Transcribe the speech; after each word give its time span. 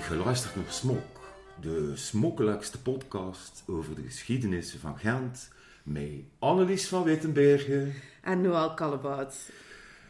geluisterd 0.00 0.56
naar 0.56 0.64
Smok, 0.68 1.20
de 1.60 1.96
smokkelijkste 1.96 2.82
podcast 2.82 3.62
over 3.66 3.94
de 3.94 4.02
geschiedenis 4.02 4.76
van 4.80 4.98
Gent, 4.98 5.48
met 5.82 6.22
Annelies 6.38 6.88
van 6.88 7.02
Wittenbergen. 7.02 7.94
En 8.22 8.40
Noël 8.40 8.74
Kallebout. 8.74 9.50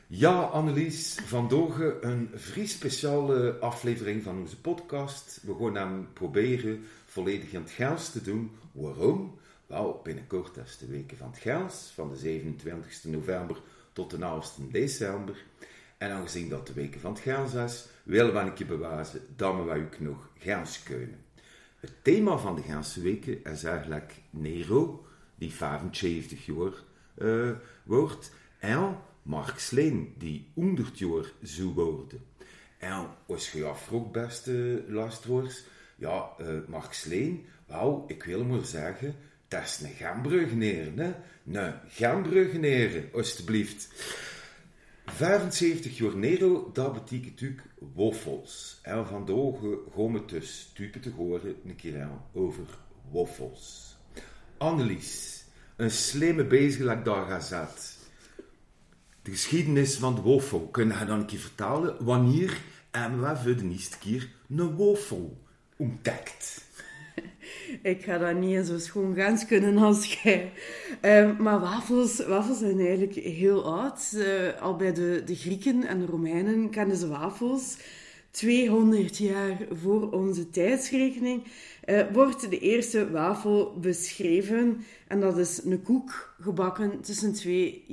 Ja, 0.07 0.41
Annelies, 0.41 1.19
vandaag 1.25 1.79
een 2.01 2.31
vrij 2.35 2.67
speciale 2.67 3.57
aflevering 3.61 4.23
van 4.23 4.39
onze 4.39 4.61
podcast. 4.61 5.41
We 5.43 5.55
gaan 5.59 5.75
hem 5.75 6.09
proberen 6.13 6.85
volledig 7.07 7.53
in 7.53 7.61
het 7.61 7.71
Gels 7.71 8.11
te 8.11 8.23
doen. 8.23 8.51
Waarom? 8.73 9.39
Wel, 9.67 10.01
binnenkort 10.03 10.57
is 10.57 10.79
de 10.79 10.87
weken 10.87 11.17
van 11.17 11.31
het 11.31 11.39
Gels, 11.39 11.93
van 11.95 12.09
de 12.09 12.17
27 12.17 13.05
november 13.05 13.57
tot 13.93 14.11
de 14.11 14.17
11 14.17 14.59
december. 14.71 15.45
En 16.01 16.11
aangezien 16.11 16.49
dat 16.49 16.67
de 16.67 16.73
weken 16.73 17.01
van 17.01 17.13
het 17.13 17.21
Gels 17.21 17.55
is, 17.55 17.87
willen 18.03 18.45
we 18.45 18.53
keer 18.53 18.67
bewijzen 18.67 19.21
dat 19.37 19.65
we 19.65 19.75
ook 19.75 20.01
nog 20.01 20.31
Gens 20.39 20.83
kunnen. 20.83 21.25
Het 21.81 21.93
thema 22.03 22.37
van 22.37 22.55
de 22.55 22.63
Gentse 22.63 23.01
weken 23.01 23.45
is 23.45 23.65
eigenlijk 23.65 24.13
Nero, 24.31 25.07
die 25.35 25.53
75 25.53 26.47
jaar 26.47 26.73
uh, 27.19 27.51
wordt, 27.83 28.33
en 28.59 28.97
Mark 29.23 29.59
Sleen, 29.59 30.15
die 30.19 30.51
100 30.55 30.99
jaar 30.99 31.33
zou 31.43 31.69
worden. 31.69 32.21
En 32.79 33.07
als 33.27 33.53
je 33.53 33.59
je 33.59 33.65
afvroeg, 33.65 34.11
beste 34.11 34.85
luisteraars, 34.89 35.65
ja, 35.97 36.31
uh, 36.41 36.47
Mark 36.69 36.93
Sleen, 36.93 37.47
wauw, 37.67 38.05
ik 38.07 38.23
wil 38.23 38.45
maar 38.45 38.65
zeggen, 38.65 39.15
dat 39.49 39.63
is 39.63 39.81
een 39.81 39.95
Gambrugeneer, 39.95 40.93
hè? 40.95 41.15
Een 41.53 41.75
Gambrugeneer, 41.89 43.05
alstublieft. 43.13 43.89
75 45.07 45.99
jaar 45.99 46.17
Nero, 46.17 46.71
dat 46.73 46.93
betekent 46.93 47.31
natuurlijk 47.31 47.63
waffels. 47.95 48.79
En 48.83 49.07
vandaag 49.07 49.55
gaan 49.95 50.13
we 50.13 50.25
dus 50.27 50.71
typen 50.75 51.01
te 51.01 51.11
horen 51.11 51.57
een 51.65 51.77
keer 51.77 52.09
over 52.33 52.65
waffels. 53.11 53.97
Annelies, 54.59 55.45
een 55.77 55.91
slimme 55.91 56.45
bezig 56.45 57.03
daar 57.03 57.27
gaat 57.27 57.45
zat. 57.45 57.99
De 59.23 59.31
geschiedenis 59.31 59.97
van 59.97 60.15
de 60.15 60.23
waffel, 60.23 60.69
kun 60.69 60.89
je 60.89 61.05
dan 61.05 61.19
een 61.19 61.27
keer 61.27 61.39
vertellen? 61.39 62.05
Wanneer 62.05 62.61
hebben 62.91 63.21
we 63.21 63.37
voor 63.37 63.57
de 63.57 63.69
eerste 63.69 63.99
keer 63.99 64.29
een 64.49 64.77
waffel 64.77 65.43
ontdekt? 65.77 66.69
Ik 67.83 68.03
ga 68.03 68.19
dat 68.19 68.37
niet 68.37 68.67
zo 68.67 68.79
schoon 68.79 69.15
gaan 69.15 69.47
kunnen 69.47 69.77
als 69.79 70.15
jij. 70.15 70.53
Uh, 71.03 71.39
maar 71.39 71.61
wafels, 71.61 72.27
wafels 72.27 72.59
zijn 72.59 72.79
eigenlijk 72.79 73.15
heel 73.15 73.65
oud. 73.65 74.13
Uh, 74.15 74.61
al 74.61 74.77
bij 74.77 74.93
de, 74.93 75.23
de 75.25 75.37
Grieken 75.37 75.87
en 75.87 75.99
de 75.99 76.07
Romeinen 76.07 76.71
kenden 76.71 76.97
ze 76.97 77.09
wafels. 77.09 77.77
200 78.31 79.19
jaar 79.19 79.59
voor 79.73 80.11
onze 80.11 80.51
tijdsrekening 80.51 81.43
uh, 81.85 82.03
wordt 82.13 82.51
de 82.51 82.59
eerste 82.59 83.11
wafel 83.11 83.79
beschreven. 83.81 84.85
En 85.07 85.21
dat 85.21 85.39
is 85.39 85.61
een 85.65 85.83
koek 85.83 86.35
gebakken 86.41 87.01
tussen 87.01 87.33
twee 87.33 87.85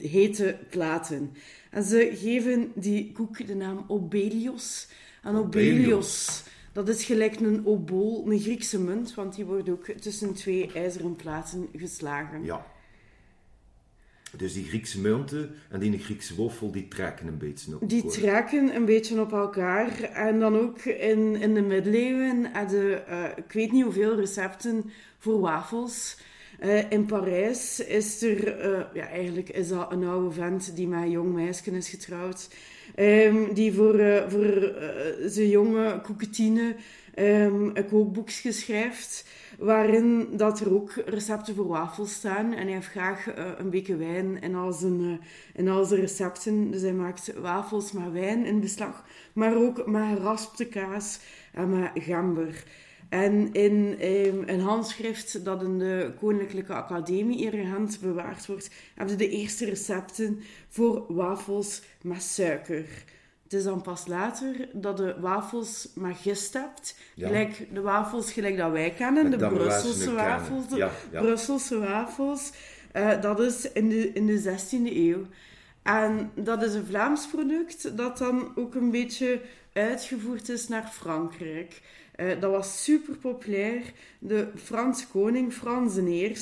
hete 0.00 0.56
platen. 0.70 1.30
En 1.70 1.82
ze 1.82 2.10
geven 2.14 2.72
die 2.74 3.12
koek 3.12 3.46
de 3.46 3.54
naam 3.54 3.84
Obelios. 3.88 4.88
En 5.22 5.36
Obelios 5.36 6.42
dat 6.72 6.88
is 6.88 7.04
gelijk 7.04 7.40
een 7.40 7.66
obol, 7.66 8.30
een 8.30 8.40
Griekse 8.40 8.80
munt, 8.80 9.14
want 9.14 9.34
die 9.34 9.44
wordt 9.44 9.68
ook 9.68 9.84
tussen 9.84 10.34
twee 10.34 10.72
ijzeren 10.72 11.16
platen 11.16 11.68
geslagen. 11.76 12.44
Ja. 12.44 12.66
Dus 14.36 14.52
die 14.52 14.64
Griekse 14.64 15.00
munten 15.00 15.54
en 15.70 15.80
die 15.80 15.98
Griekse 15.98 16.42
wafel, 16.42 16.70
die 16.70 16.88
trekken 16.88 17.26
een 17.26 17.38
beetje 17.38 17.74
op 17.74 17.88
Die 17.88 18.06
trekken 18.06 18.74
een 18.74 18.84
beetje 18.84 19.20
op 19.20 19.32
elkaar. 19.32 20.00
En 20.02 20.40
dan 20.40 20.58
ook 20.58 20.78
in, 20.84 21.36
in 21.36 21.54
de 21.54 21.62
middeleeuwen 21.62 22.52
hadden, 22.52 23.04
uh, 23.08 23.24
ik 23.36 23.52
weet 23.52 23.72
niet 23.72 23.84
hoeveel 23.84 24.16
recepten 24.16 24.90
voor 25.18 25.40
wafels. 25.40 26.16
Uh, 26.64 26.90
in 26.90 27.06
Parijs 27.06 27.80
is 27.80 28.22
er, 28.22 28.72
uh, 28.72 28.80
ja, 28.94 29.08
eigenlijk 29.08 29.48
is 29.48 29.68
dat 29.68 29.92
een 29.92 30.04
oude 30.04 30.30
vent 30.30 30.76
die 30.76 30.88
met 30.88 31.02
een 31.02 31.10
jong 31.10 31.32
meisje 31.32 31.70
is 31.70 31.88
getrouwd. 31.88 32.48
Um, 32.96 33.54
die 33.54 33.72
voor, 33.72 34.00
uh, 34.00 34.28
voor 34.28 34.72
zijn 35.24 35.48
jonge 35.48 36.00
koeketine 36.00 36.74
um, 37.18 37.70
een 37.74 37.88
kookboekje 37.88 38.52
schrijft. 38.52 39.24
Waarin 39.58 40.28
dat 40.36 40.60
er 40.60 40.74
ook 40.74 40.92
recepten 41.06 41.54
voor 41.54 41.66
wafels 41.66 42.12
staan. 42.12 42.52
En 42.52 42.64
hij 42.64 42.72
heeft 42.72 42.88
graag 42.88 43.26
een 43.58 43.70
beetje 43.70 43.96
wijn 43.96 44.40
in 44.40 44.54
al, 44.54 44.72
zijn, 44.72 45.20
in 45.54 45.68
al 45.68 45.84
zijn 45.84 46.00
recepten. 46.00 46.70
Dus 46.70 46.82
hij 46.82 46.92
maakt 46.92 47.32
wafels 47.40 47.92
met 47.92 48.12
wijn 48.12 48.44
in 48.44 48.60
beslag. 48.60 49.04
Maar 49.32 49.56
ook 49.56 49.86
met 49.86 50.16
geraspte 50.16 50.64
kaas 50.64 51.18
en 51.52 51.70
met 51.70 51.90
gember. 51.94 52.64
En 53.12 53.52
in 53.52 53.98
um, 54.02 54.42
een 54.46 54.60
handschrift 54.60 55.44
dat 55.44 55.62
in 55.62 55.78
de 55.78 56.12
Koninklijke 56.20 56.72
Academie 56.72 57.38
in 57.38 57.66
hand 57.66 57.98
bewaard 58.00 58.46
wordt, 58.46 58.70
hebben 58.94 59.18
ze 59.18 59.24
de 59.24 59.30
eerste 59.30 59.64
recepten 59.64 60.40
voor 60.68 61.04
wafels 61.08 61.82
met 62.02 62.22
suiker. 62.22 62.84
Het 63.42 63.52
is 63.52 63.64
dan 63.64 63.82
pas 63.82 64.06
later 64.06 64.68
dat 64.72 64.96
de 64.96 65.16
wafels 65.20 65.88
met 65.94 66.16
gist 66.16 66.52
hebt. 66.52 66.98
Gelijk 67.16 67.66
de 67.72 67.80
wafels 67.80 68.32
gelijk 68.32 68.56
dat 68.56 68.70
wij 68.70 68.90
kennen, 68.90 69.30
de 69.30 69.48
Brusselse 69.48 70.12
wafels. 70.12 70.68
De 70.68 70.90
Brusselse 71.10 71.78
wafels. 71.78 72.52
Uh, 72.96 73.20
dat 73.20 73.40
is 73.40 73.72
in 73.72 73.88
de, 73.88 74.12
in 74.12 74.26
de 74.26 74.42
16e 74.42 74.96
eeuw. 74.96 75.26
En 75.82 76.30
dat 76.34 76.62
is 76.62 76.74
een 76.74 76.86
Vlaams 76.86 77.26
product 77.26 77.96
dat 77.96 78.18
dan 78.18 78.52
ook 78.56 78.74
een 78.74 78.90
beetje 78.90 79.40
uitgevoerd 79.72 80.48
is 80.48 80.68
naar 80.68 80.88
Frankrijk. 80.92 81.80
Uh, 82.16 82.40
dat 82.40 82.50
was 82.50 82.84
super 82.84 83.16
populair. 83.16 83.82
De 84.18 84.48
Franse 84.54 85.06
koning, 85.08 85.52
Frans 85.52 85.96
I, 85.96 86.36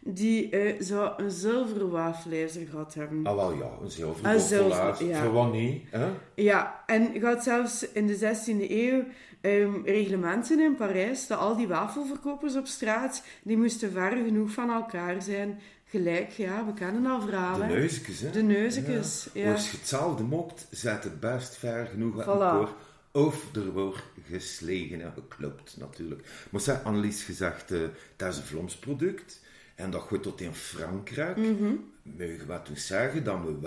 die 0.00 0.50
uh, 0.50 0.80
zou 0.80 1.22
een 1.22 1.30
zilveren 1.30 1.90
wafelijzer 1.90 2.66
gehad 2.70 2.94
hebben. 2.94 3.26
Ah, 3.26 3.34
wel 3.34 3.52
ja, 3.52 3.70
een 3.82 3.90
zilveren 3.90 4.34
wafelijzer. 4.34 5.06
Ja. 5.06 5.22
Voor 5.22 5.32
wanneer? 5.32 5.80
Hè? 5.90 6.08
Ja, 6.34 6.82
en 6.86 7.12
je 7.12 7.24
had 7.24 7.42
zelfs 7.42 7.92
in 7.92 8.06
de 8.06 8.18
16e 8.18 8.70
eeuw 8.70 9.04
um, 9.40 9.82
reglementen 9.84 10.60
in 10.60 10.74
Parijs 10.74 11.26
dat 11.26 11.38
al 11.38 11.56
die 11.56 11.68
wafelverkopers 11.68 12.56
op 12.56 12.66
straat, 12.66 13.22
die 13.42 13.56
moesten 13.56 13.92
ver 13.92 14.10
genoeg 14.10 14.50
van 14.50 14.70
elkaar 14.70 15.22
zijn. 15.22 15.60
Gelijk, 15.84 16.30
ja, 16.30 16.66
we 16.66 16.72
kennen 16.72 17.06
al 17.06 17.20
verhalen. 17.20 17.68
De 17.68 17.74
neuzekes, 17.74 18.20
hè? 18.20 18.30
De 18.30 18.42
neuzekes, 18.42 19.28
ja. 19.32 19.44
ja. 19.44 19.52
Als 19.52 19.70
je 19.70 19.76
hetzelfde 19.76 20.22
mokt, 20.22 20.66
zet 20.70 21.04
het 21.04 21.20
best 21.20 21.56
ver 21.56 21.86
genoeg 21.86 22.24
voilà. 22.24 22.88
Of 23.12 23.54
er 23.54 23.72
wordt 23.72 24.02
geslegen 24.30 25.00
en 25.00 25.12
geklopt, 25.12 25.76
natuurlijk. 25.76 26.46
Maar 26.50 26.60
ze 26.60 26.82
Annelies 26.82 27.22
gezegd, 27.22 27.72
uh, 27.72 27.88
dat 28.16 28.32
is 28.32 28.36
een 28.38 28.44
Vlaams 28.44 28.76
product. 28.76 29.40
En 29.74 29.90
dat 29.90 30.02
gaat 30.02 30.22
tot 30.22 30.40
in 30.40 30.54
Frankrijk. 30.54 31.36
Mm 31.36 31.56
-hmm. 31.56 31.92
Mogen 32.02 32.46
we 32.46 32.62
toen 32.62 32.76
zeggen 32.76 33.24
dat 33.24 33.38
we 33.44 33.60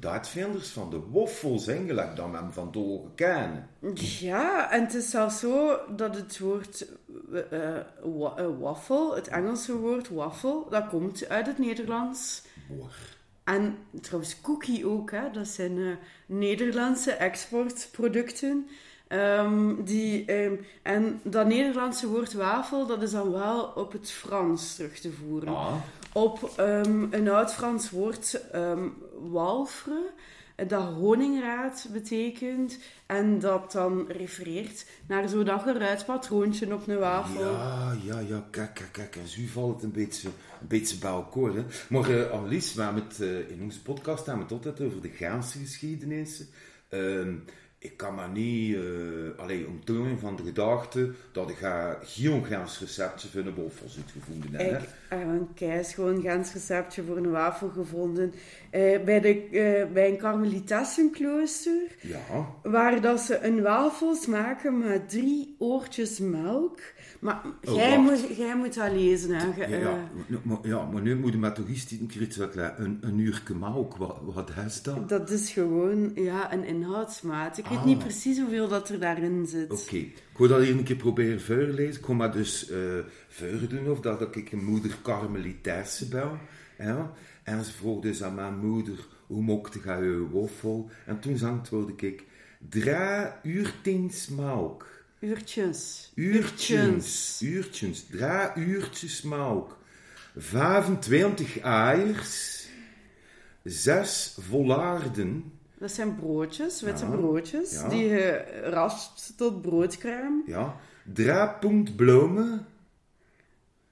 uitvinders 0.00 0.68
van 0.68 0.90
de 0.90 1.00
waffels 1.10 1.66
eigenlijk 1.66 2.16
dan 2.16 2.34
hem 2.34 2.52
van 2.52 2.70
kennen. 3.14 3.68
Ja, 3.94 4.72
en 4.72 4.82
het 4.82 4.94
is 4.94 5.10
zelfs 5.10 5.38
zo 5.38 5.80
dat 5.96 6.14
het 6.16 6.38
woord 6.38 6.86
uh, 7.52 8.58
waffle, 8.58 9.14
het 9.14 9.28
Engelse 9.28 9.76
woord 9.76 10.08
waffle, 10.08 10.64
dat 10.70 10.88
komt 10.88 11.28
uit 11.28 11.46
het 11.46 11.58
Nederlands. 11.58 12.42
Boor. 12.68 12.94
En 13.44 13.76
trouwens 14.00 14.40
cookie 14.40 14.86
ook, 14.86 15.10
hè? 15.10 15.30
dat 15.30 15.48
zijn 15.48 15.76
uh, 15.76 15.96
Nederlandse 16.26 17.12
exportproducten. 17.12 18.68
Um, 19.12 19.84
die, 19.84 20.32
um, 20.44 20.60
en 20.82 21.20
dat 21.22 21.46
Nederlandse 21.46 22.08
woord 22.08 22.32
wafel, 22.32 22.86
dat 22.86 23.02
is 23.02 23.10
dan 23.10 23.32
wel 23.32 23.62
op 23.62 23.92
het 23.92 24.10
Frans 24.10 24.74
terug 24.74 24.98
te 24.98 25.12
voeren. 25.12 25.48
Ah. 25.48 25.74
Op 26.12 26.50
um, 26.58 27.08
een 27.10 27.28
oud-Frans 27.28 27.90
woord, 27.90 28.44
walfre, 29.30 30.10
dat 30.66 30.82
honingraad 30.82 31.88
betekent. 31.92 32.78
En 33.06 33.38
dat 33.38 33.72
dan 33.72 34.04
refereert 34.08 34.86
naar 35.06 35.28
zo'n 35.28 35.60
geruitpatroontje 35.60 36.74
op 36.74 36.88
een 36.88 36.98
wafel. 36.98 37.40
Ja, 37.40 37.96
ja, 38.04 38.18
ja, 38.18 38.46
kijk, 38.50 38.74
kijk, 38.74 38.92
kijk. 38.92 39.16
En 39.16 39.28
zo 39.28 39.40
valt 39.52 39.74
het 39.74 39.82
een 39.82 39.92
beetje, 39.92 40.28
een 40.60 40.66
beetje 40.68 40.98
bij 40.98 41.10
elkaar. 41.10 41.54
Hè. 41.54 41.64
Maar 41.88 42.10
uh, 42.10 42.30
Annelies, 42.30 42.74
we 42.74 42.82
hebben 42.82 43.02
het 43.02 43.18
uh, 43.20 43.50
in 43.50 43.62
onze 43.62 43.82
podcast 43.82 44.26
hebben 44.26 44.46
we 44.48 44.54
het 44.54 44.66
altijd 44.66 44.88
over 44.88 45.02
de 45.02 45.08
Gaanse 45.08 45.58
geschiedenis. 45.58 46.44
Uh, 46.90 47.26
ik 47.82 47.96
kan 47.96 48.14
maar 48.14 48.28
niet, 48.28 48.74
uh, 48.74 48.82
alleen 49.36 49.66
omtonen 49.66 50.18
van 50.18 50.36
de 50.36 50.42
gedachte 50.42 51.12
dat 51.32 51.50
ik 51.50 51.56
ga 51.56 51.98
geen 52.02 52.44
Gaans 52.44 52.80
receptje 52.80 53.28
voor 53.28 53.40
een 53.40 53.54
wafel 53.54 53.86
gevonden 54.12 54.54
heb. 54.54 54.82
Ik 54.82 54.88
heb 55.08 55.20
een 55.20 55.48
keis 55.54 55.94
gewoon 55.94 56.22
Gaans 56.22 56.52
receptje 56.52 57.02
voor 57.02 57.16
een 57.16 57.30
wafel 57.30 57.68
gevonden 57.68 58.32
uh, 58.72 59.00
bij, 59.04 59.20
de, 59.20 59.50
uh, 59.50 59.92
bij 59.92 60.08
een 60.08 60.16
karmelitessenklooster. 60.16 61.82
Ja. 62.00 62.46
Waar 62.62 63.00
dat 63.00 63.20
ze 63.20 63.38
een 63.38 63.62
wafels 63.62 64.26
maken 64.26 64.78
met 64.78 65.08
drie 65.08 65.56
oortjes 65.58 66.18
melk. 66.18 66.80
Maar 67.20 67.42
oh, 67.64 67.74
jij, 67.74 68.00
moet, 68.00 68.36
jij 68.36 68.56
moet 68.56 68.74
dat 68.74 68.92
lezen. 68.92 69.34
Hè. 69.34 69.66
Ja, 69.66 69.78
ja, 69.78 70.10
maar, 70.42 70.58
ja, 70.62 70.84
maar 70.84 71.02
nu 71.02 71.16
moet 71.16 71.32
je 71.32 71.38
maar 71.38 71.54
toch 71.54 71.68
eens 71.68 71.90
een 71.90 72.06
keer 72.06 72.50
een, 72.76 72.98
een 73.00 73.18
uur 73.18 73.42
melk. 73.58 73.96
Wat, 73.96 74.18
wat 74.22 74.50
is 74.66 74.82
dat? 74.82 75.08
Dat 75.08 75.30
is 75.30 75.50
gewoon 75.50 76.12
ja, 76.14 76.52
een 76.52 76.64
inhoudsmaat. 76.64 77.58
Ik 77.58 77.66
weet 77.66 77.78
Ah. 77.78 77.84
niet 77.84 77.98
precies 77.98 78.38
hoeveel 78.38 78.68
dat 78.68 78.88
er 78.88 79.00
daarin 79.00 79.46
zit. 79.46 79.70
Oké, 79.70 79.96
ik 79.96 80.36
wil 80.36 80.48
dat 80.48 80.62
hier 80.62 80.76
een 80.78 80.84
keer 80.84 80.96
proberen 80.96 81.40
voorlezen. 81.40 81.94
Ik 81.94 82.00
kom 82.00 82.16
maar 82.16 82.32
dus 82.32 82.70
eh 82.70 82.78
voor 83.28 83.68
doen 83.68 83.90
of 83.90 84.00
dat 84.00 84.36
ik 84.36 84.52
een 84.52 84.64
moeder 84.64 84.96
karmelitairse 85.02 86.08
bel. 86.08 86.38
Ja? 86.78 87.12
En 87.42 87.64
ze 87.64 87.72
vroeg 87.72 88.02
dus 88.02 88.22
aan 88.22 88.34
mijn 88.34 88.58
moeder, 88.58 89.06
hoe 89.26 89.42
mocht 89.42 89.74
je 89.74 89.80
je 89.80 90.26
woffel? 90.30 90.90
En 91.06 91.20
toen 91.20 91.42
antwoordde 91.42 92.06
ik, 92.06 92.24
drie 92.68 93.26
uurtjes 93.42 94.28
melk. 94.28 94.86
Uurtjes. 95.20 96.12
Uurtjes, 96.14 97.40
uurtjes, 97.42 98.06
drie 98.06 98.66
uurtjes 98.66 99.22
melk. 99.22 99.78
25 100.36 101.58
eiers, 101.60 102.66
zes 103.64 104.36
volaarden, 104.40 105.52
Dat 105.78 105.92
zijn 105.92 106.14
broodjes, 106.16 106.80
witte 106.82 107.04
Ja. 107.04 107.10
broodjes, 107.10 107.72
Ja. 107.72 107.88
die 107.88 108.04
je 108.08 108.60
raspt 108.64 109.32
tot 109.36 109.62
broodkraam. 109.62 110.42
Ja, 110.46 110.76
pond 111.60 111.96
bloemen 111.96 112.66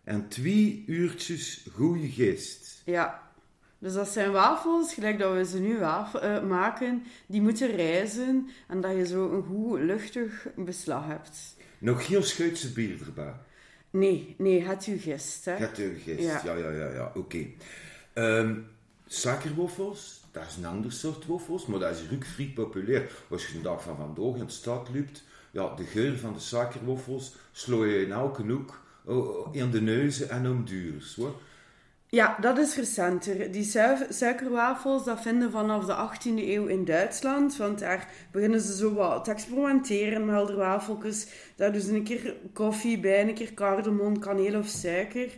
en 0.05 0.29
twee 0.29 0.85
uurtjes 0.87 1.67
goede 1.73 2.09
gist. 2.09 2.83
Ja. 2.85 3.28
Dus 3.79 3.93
dat 3.95 4.09
zijn 4.09 4.33
wafels, 4.33 4.95
gelijk 4.95 5.19
dat 5.19 5.33
we 5.35 5.45
ze 5.45 5.59
nu 5.59 5.79
waf- 5.79 6.15
eh, 6.15 6.43
maken, 6.43 7.03
die 7.27 7.41
moeten 7.43 7.77
rijzen 7.77 8.49
en 8.69 8.81
dat 8.81 8.97
je 8.97 9.07
zo 9.07 9.31
een 9.33 9.43
goed 9.43 9.81
luchtig 9.81 10.47
beslag 10.57 11.07
hebt. 11.07 11.57
Nog 11.79 12.07
geen 12.07 12.23
Schuitse 12.23 12.73
bier 12.73 13.01
erbij. 13.07 13.35
Nee, 13.91 14.35
nee, 14.39 14.65
het 14.65 14.87
u 14.87 14.99
gist, 14.99 15.45
hè. 15.45 15.57
Gaat 15.57 15.79
u 15.79 15.99
gist. 16.05 16.23
Ja. 16.23 16.43
Ja, 16.45 16.55
ja, 16.55 16.71
ja, 16.71 16.93
ja, 16.93 17.13
oké. 17.15 17.47
Ehm, 18.13 18.55
suikerwoffels, 19.07 20.25
dat 20.33 20.43
is 20.49 20.57
een 20.57 20.67
ander 20.67 20.93
soort 20.93 21.27
woffels, 21.27 21.67
maar 21.67 21.79
dat 21.81 21.97
is 21.97 22.03
ook 22.17 22.25
vrij 22.25 22.53
populair. 22.55 23.11
Als 23.31 23.47
je 23.47 23.57
een 23.57 23.63
dag 23.63 23.83
van 23.83 23.97
vandaag 23.97 24.41
in 24.41 24.47
de 24.47 24.53
stad 24.53 24.89
loopt, 24.95 25.25
ja, 25.51 25.75
de 25.75 25.85
geur 25.85 26.19
van 26.19 26.33
de 26.33 26.41
suikerwoffels 26.41 27.35
slo 27.53 27.87
je 27.87 28.05
in 28.05 28.13
elke 28.13 28.43
hoek 28.43 28.81
oh, 29.05 29.55
in 29.55 29.71
de 29.71 29.81
neuzen 29.81 30.31
en 30.31 30.47
om 30.51 30.65
duurs, 30.65 31.15
hoor. 31.15 31.41
Ja, 32.11 32.37
dat 32.41 32.59
is 32.59 32.77
recenter. 32.77 33.53
Die 33.53 33.65
su- 33.65 34.07
suikerwafels, 34.09 35.05
dat 35.05 35.21
vinden 35.21 35.51
vanaf 35.51 35.85
de 35.85 35.95
18e 35.95 36.49
eeuw 36.49 36.67
in 36.67 36.85
Duitsland. 36.85 37.57
Want 37.57 37.79
daar 37.79 38.09
beginnen 38.33 38.61
ze 38.61 38.77
zo 38.77 38.95
wat 38.95 39.25
te 39.25 39.31
experimenteren 39.31 40.25
met 40.27 40.35
helderwafeltjes. 40.35 41.27
Daar 41.57 41.73
doen 41.73 41.81
ze 41.81 41.95
een 41.95 42.03
keer 42.05 42.37
koffie 42.53 43.01
bij, 43.01 43.29
een 43.29 43.35
keer 43.35 43.55
cardamom, 43.55 44.19
kaneel 44.19 44.59
of 44.59 44.67
suiker. 44.67 45.29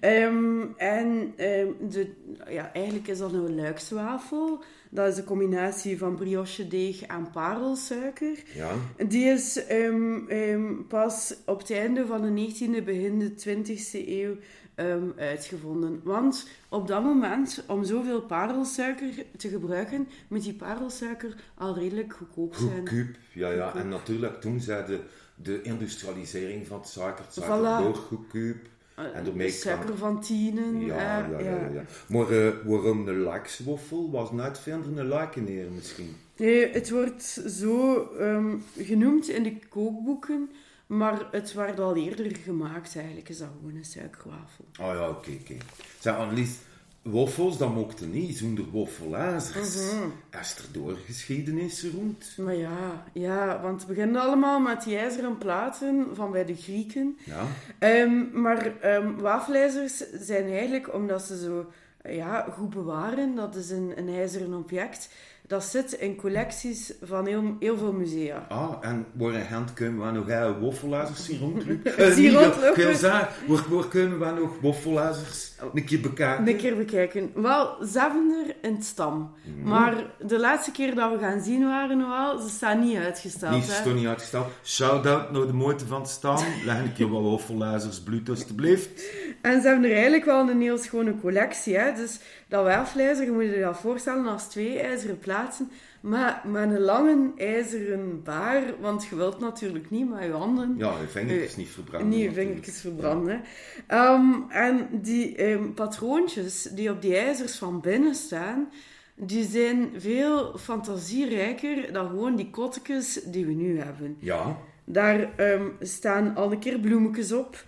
Ehm, 0.00 0.62
en 0.76 1.32
ehm, 1.36 1.68
de, 1.90 2.12
ja, 2.48 2.72
eigenlijk 2.72 3.08
is 3.08 3.18
dat 3.18 3.32
een 3.32 3.54
luikswafel. 3.54 4.62
Dat 4.90 5.12
is 5.12 5.18
een 5.18 5.24
combinatie 5.24 5.98
van 5.98 6.14
brioche 6.16 6.68
deeg 6.68 7.02
en 7.02 7.30
parelsuiker. 7.30 8.42
Ja, 8.54 8.70
Die 9.06 9.24
is 9.24 9.66
ehm, 9.66 10.82
pas 10.88 11.34
op 11.46 11.58
het 11.58 11.70
einde 11.70 12.06
van 12.06 12.22
de 12.22 12.30
19e, 12.30 12.82
begin 12.84 13.18
de 13.18 13.34
20e 13.34 14.08
eeuw 14.08 14.36
ehm, 14.74 15.08
uitgevonden. 15.16 16.00
Want 16.04 16.48
op 16.68 16.86
dat 16.88 17.02
moment, 17.02 17.64
om 17.68 17.84
zoveel 17.84 18.20
parelsuiker 18.22 19.08
te 19.36 19.48
gebruiken, 19.48 20.08
moet 20.28 20.42
die 20.42 20.54
parelsuiker 20.54 21.34
al 21.54 21.74
redelijk 21.74 22.12
goedkoop 22.12 22.54
zijn. 22.54 22.70
goedkoop. 22.88 23.14
Ja, 23.32 23.50
ja. 23.50 23.62
Goedkoop. 23.64 23.82
En 23.82 23.88
natuurlijk, 23.88 24.40
toen 24.40 24.60
zeiden 24.60 25.00
de 25.34 25.62
industrialisering 25.62 26.66
van 26.66 26.78
het 26.78 26.88
suiker, 26.88 27.24
het 27.24 27.40
Voilà. 27.40 27.46
suiker 27.46 27.82
wordt 27.82 27.98
goedkoop. 27.98 28.56
Eh, 28.94 29.04
En 29.16 29.24
daarmee 29.24 29.50
suiker 29.50 29.96
van 29.96 30.20
tienen. 30.20 30.80
Ja, 30.80 31.26
ja, 31.30 31.38
ja, 31.38 31.68
ja. 31.72 31.84
Maar 32.08 32.30
eh, 32.30 32.50
waarom 32.64 33.08
een 33.08 33.18
lakswoffel? 33.18 34.10
Was 34.10 34.30
een 34.30 34.40
uitvinder 34.40 34.98
een 34.98 35.06
lakeneer 35.06 35.66
misschien? 35.74 36.16
Nee, 36.36 36.70
het 36.72 36.90
wordt 36.90 37.22
zo 37.48 38.08
ehm, 38.18 38.56
genoemd 38.78 39.28
in 39.28 39.42
de 39.42 39.58
kookboeken, 39.68 40.50
maar 40.86 41.28
het 41.30 41.52
werd 41.52 41.80
al 41.80 41.96
eerder 41.96 42.36
gemaakt 42.36 42.96
eigenlijk. 42.96 43.28
Is 43.28 43.38
dat 43.38 43.48
gewoon 43.58 43.76
een 43.76 43.84
suikerwafel. 43.84 44.64
Oh 44.80 44.94
ja, 44.94 45.08
oké, 45.08 45.30
oké. 45.40 45.56
Zeg, 45.98 46.16
Annelies, 46.16 46.56
waffels, 47.02 47.58
dat 47.58 47.74
mochten 47.74 48.10
niet 48.10 48.36
zonder 48.36 48.64
waffelazers. 48.72 49.76
Mhm. 49.76 50.40
Is 50.40 50.56
er 50.56 50.72
doorgeschiedenis 50.72 51.84
rond? 51.94 52.34
Maar 52.36 52.54
ja, 52.54 53.04
ja, 53.12 53.60
want 53.62 53.80
het 53.80 53.88
begint 53.88 54.16
allemaal 54.16 54.60
met 54.60 54.82
die 54.82 54.98
ijzeren 54.98 55.38
platen 55.38 56.06
van 56.12 56.30
bij 56.30 56.44
de 56.44 56.56
Grieken. 56.56 57.18
Ja. 57.24 57.46
Ehm, 57.78 58.40
maar 58.40 58.72
wafelijzers 59.18 60.04
zijn 60.12 60.48
eigenlijk, 60.48 60.94
omdat 60.94 61.22
ze 61.22 61.38
zo 61.38 61.66
ja, 62.10 62.46
goed 62.50 62.70
bewaren, 62.70 63.34
dat 63.34 63.54
is 63.54 63.70
een, 63.70 63.92
een 63.96 64.08
ijzeren 64.08 64.54
object, 64.54 65.08
dat 65.46 65.64
zit 65.64 65.92
in 65.92 66.16
collecties 66.16 66.92
van 67.02 67.26
heel, 67.26 67.56
heel 67.60 67.76
veel 67.76 67.92
musea. 67.92 68.46
Ah, 68.48 68.76
en 68.80 69.06
waar 69.12 69.32
in 69.32 69.44
Gent 69.44 69.72
kunnen 69.72 70.06
we 70.06 70.10
nog 70.10 70.28
uh, 70.28 70.50
waffelazers 70.60 71.24
zien 71.24 71.38
rondlopen? 71.38 72.14
Zien 72.14 72.34
Eh, 72.36 72.42
rondlopen? 72.42 72.68
Ik 72.68 72.74
wil 72.76 72.94
zeggen, 72.94 73.28
waar, 73.46 73.64
waar 73.68 73.88
kunnen 73.88 74.18
we 74.18 74.40
nog 74.40 74.50
waffelazers 74.60 75.52
een 75.74 75.84
keer 75.84 76.00
bekijken? 76.00 76.48
Een 76.48 76.56
keer 76.56 76.76
bekijken. 76.76 77.30
Wel, 77.34 77.84
ze 77.84 77.98
hebben 77.98 78.44
er 78.46 78.68
in 78.68 78.74
het 78.74 78.84
stam. 78.84 79.34
Mhm. 79.42 79.68
Maar 79.68 79.94
de 80.26 80.38
laatste 80.38 80.70
keer 80.70 80.94
dat 80.94 81.12
we 81.12 81.18
gaan 81.18 81.40
zien 81.40 81.64
waren 81.66 82.08
wel, 82.08 82.38
ze 82.38 82.48
staan 82.48 82.80
niet 82.80 82.96
uitgesteld. 82.96 83.52
Hè. 83.52 83.72
is 83.72 83.82
toch 83.82 83.94
niet 83.94 84.06
uitgesteld. 84.06 84.46
Shout-out 84.64 85.30
naar 85.30 85.46
de 85.46 85.52
moeite 85.52 85.86
van 85.86 86.00
het 86.00 86.10
staan. 86.10 86.44
Leg 86.64 86.78
een 86.78 86.92
keer 86.94 87.08
wat 87.08 87.22
waffelazers 87.22 88.00
bloed, 88.00 88.28
alstublieft. 88.28 89.02
En 89.44 89.60
ze 89.60 89.68
hebben 89.68 89.84
er 89.88 89.92
eigenlijk 89.94 90.24
wel 90.24 90.48
een 90.48 90.60
heel 90.60 90.78
schone 90.78 91.14
collectie. 91.20 91.76
Hè? 91.76 91.92
Dus 91.94 92.20
dat 92.48 92.64
wafelijzer, 92.64 93.24
je 93.24 93.30
moet 93.30 93.42
je 93.44 93.60
dat 93.60 93.76
voorstellen 93.78 94.26
als 94.26 94.48
twee 94.48 94.78
ijzeren 94.80 95.18
platen, 95.18 95.70
maar 96.00 96.42
met 96.46 96.62
een 96.62 96.80
lange 96.80 97.32
ijzeren 97.36 98.22
baar. 98.22 98.62
Want 98.80 99.06
je 99.06 99.16
wilt 99.16 99.40
natuurlijk 99.40 99.90
niet 99.90 100.08
met 100.10 100.22
je 100.22 100.30
handen 100.30 100.74
Ja, 100.78 100.92
je 101.00 101.06
vingertjes 101.08 101.56
niet 101.56 101.68
verbranden. 101.68 102.08
niet 102.08 102.20
je 102.20 102.32
vingertjes 102.32 102.80
verbranden. 102.80 103.40
Ehm, 103.86 104.32
en 104.48 104.88
die 104.92 105.36
ehm, 105.36 105.72
patroontjes 105.72 106.62
die 106.62 106.90
op 106.90 107.02
die 107.02 107.16
ijzers 107.16 107.58
van 107.58 107.80
binnen 107.80 108.14
staan, 108.14 108.68
die 109.14 109.44
zijn 109.44 109.90
veel 109.96 110.58
fantasierijker 110.58 111.92
dan 111.92 112.08
gewoon 112.08 112.36
die 112.36 112.50
kottekes 112.50 113.20
die 113.24 113.46
we 113.46 113.52
nu 113.52 113.78
hebben. 113.80 114.16
Ja, 114.18 114.56
Daar 114.84 115.34
ehm, 115.36 115.64
staan 115.80 116.36
al 116.36 116.52
een 116.52 116.58
keer 116.58 116.78
bloemetjes 116.78 117.32
op. 117.32 117.64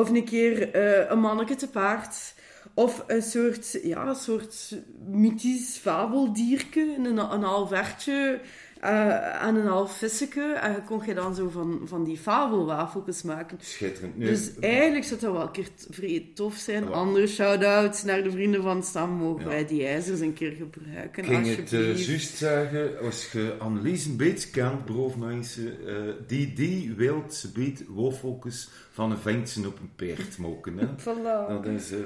Of 0.00 0.10
een 0.10 0.24
keer 0.24 0.70
eh, 0.74 1.10
een 1.10 1.18
manneke 1.20 1.54
te 1.54 1.68
paard. 1.68 2.34
Of 2.74 3.04
een 3.06 3.22
soort, 3.22 3.78
ja, 3.82 4.06
een 4.06 4.14
soort 4.14 4.74
mythisch 5.08 5.76
fabeldierke. 5.82 6.94
Een, 6.98 7.16
een 7.32 7.42
half 7.42 7.72
ertje 7.72 8.40
eh, 8.80 9.42
en 9.44 9.54
een 9.56 9.66
half 9.66 9.96
visseke. 9.96 10.52
En 10.52 10.84
kon 10.84 11.02
je 11.06 11.14
dan 11.14 11.34
zo 11.34 11.48
van, 11.48 11.80
van 11.84 12.04
die 12.04 12.16
fabelwafeltjes 12.18 13.22
maken. 13.22 13.58
schitterend. 13.60 14.16
Nu, 14.16 14.26
Dus 14.26 14.50
eigenlijk 14.60 15.04
zou 15.04 15.20
dat 15.20 15.32
wel 15.32 15.42
een 15.42 15.50
keer 15.50 15.68
vrij 15.90 16.30
tof 16.34 16.54
zijn. 16.56 16.84
Ja. 16.84 16.90
Andere 16.90 17.26
shout-outs 17.26 18.02
naar 18.02 18.22
de 18.22 18.30
vrienden 18.30 18.62
van 18.62 18.82
stam. 18.82 19.10
Mogen 19.10 19.42
Ja. 19.42 19.48
wij 19.48 19.66
die 19.66 19.86
ijzers 19.86 20.20
een 20.20 20.32
keer 20.34 20.52
gebruiken, 20.52 21.22
Ik 21.24 21.28
ging 21.28 21.46
het 21.46 21.58
alsjeblieft. 21.60 22.06
juist 22.06 22.36
zeggen, 22.36 22.98
als 23.02 23.32
je 23.32 23.54
Annelies 23.58 24.04
een 24.06 24.16
beetje 24.16 24.50
kent, 24.50 24.84
broofmensen, 24.84 25.86
eh 25.86 25.94
die, 26.26 26.52
die 26.52 26.94
wil 26.96 27.24
ze 27.28 27.52
biedt 27.52 27.82
waffeltjes 27.88 28.68
van 28.96 29.10
een 29.10 29.18
ventje 29.18 29.66
op 29.66 29.78
een 29.78 29.94
peert 29.96 30.38
moken. 30.38 30.78
Hè? 30.78 30.86
Voilà. 31.06 31.48
Dat 31.48 31.66
is, 31.66 31.90
eh, 31.90 31.98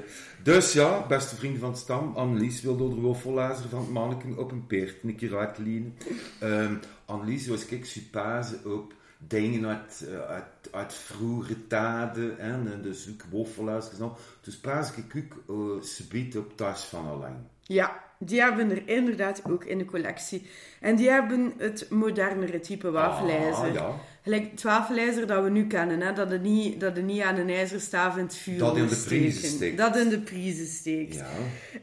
dus 0.43 0.73
ja, 0.73 1.07
beste 1.07 1.35
vrienden 1.35 1.59
van 1.59 1.77
stam, 1.77 2.15
Annelies 2.15 2.61
wil 2.61 2.77
door 2.77 2.95
de 2.95 3.01
waffelazer 3.01 3.69
van 3.69 3.79
het 3.79 3.89
manneken 3.89 4.37
op 4.37 4.51
een 4.51 4.67
peert 4.67 5.03
een 5.03 5.15
keer 5.15 5.37
uitlenen. 5.37 5.97
Ehm 6.39 6.75
Annelies 7.05 7.47
was 7.47 7.65
ik 7.65 7.85
supase 7.85 8.59
op 8.65 8.93
dingen 9.17 9.65
uit, 9.65 10.07
eh, 10.07 10.19
uit, 10.19 10.69
uit 10.71 10.93
vroegere 10.93 11.67
tijden, 11.67 12.39
en 12.39 12.81
dus 12.81 13.09
ook 13.09 13.23
waffelazers 13.31 13.91
en 13.91 13.97
zo. 13.97 14.17
Dus 14.41 14.57
praat 14.57 14.97
ik 14.97 15.23
ook 15.47 15.81
uh, 16.13 16.37
op 16.37 16.57
tas 16.57 16.85
van 16.85 17.07
alleen. 17.07 17.47
Ja, 17.61 18.03
die 18.23 18.41
hebben 18.41 18.71
er 18.71 18.81
inderdaad 18.85 19.41
ook 19.49 19.65
in 19.65 19.77
de 19.77 19.85
collectie. 19.85 20.45
En 20.79 20.95
die 20.95 21.09
hebben 21.09 21.53
het 21.57 21.85
modernere 21.89 22.59
type 22.59 22.91
wafelijzer. 22.91 23.65
Ah, 23.67 23.73
ja. 23.73 23.95
Gelijk 24.23 24.51
het 24.51 24.61
wafelijzer 24.63 25.27
dat 25.27 25.43
we 25.43 25.49
nu 25.49 25.67
kennen, 25.67 26.01
hè? 26.01 26.13
Dat, 26.13 26.31
het 26.31 26.41
niet, 26.41 26.79
dat 26.79 26.95
het 26.95 27.05
niet 27.05 27.21
aan 27.21 27.35
een 27.35 27.49
ijzerstaaf 27.49 28.17
in 28.17 28.23
het 28.23 28.35
vuur 28.35 28.57
Dat 28.57 28.77
in 28.77 28.87
de 28.87 28.95
steken. 28.95 29.31
steekt. 29.33 29.77
Dat 29.77 29.97
in 29.97 30.09
de 30.09 30.19
priezen 30.19 30.65
steekt. 30.67 31.15
Ja. 31.15 31.25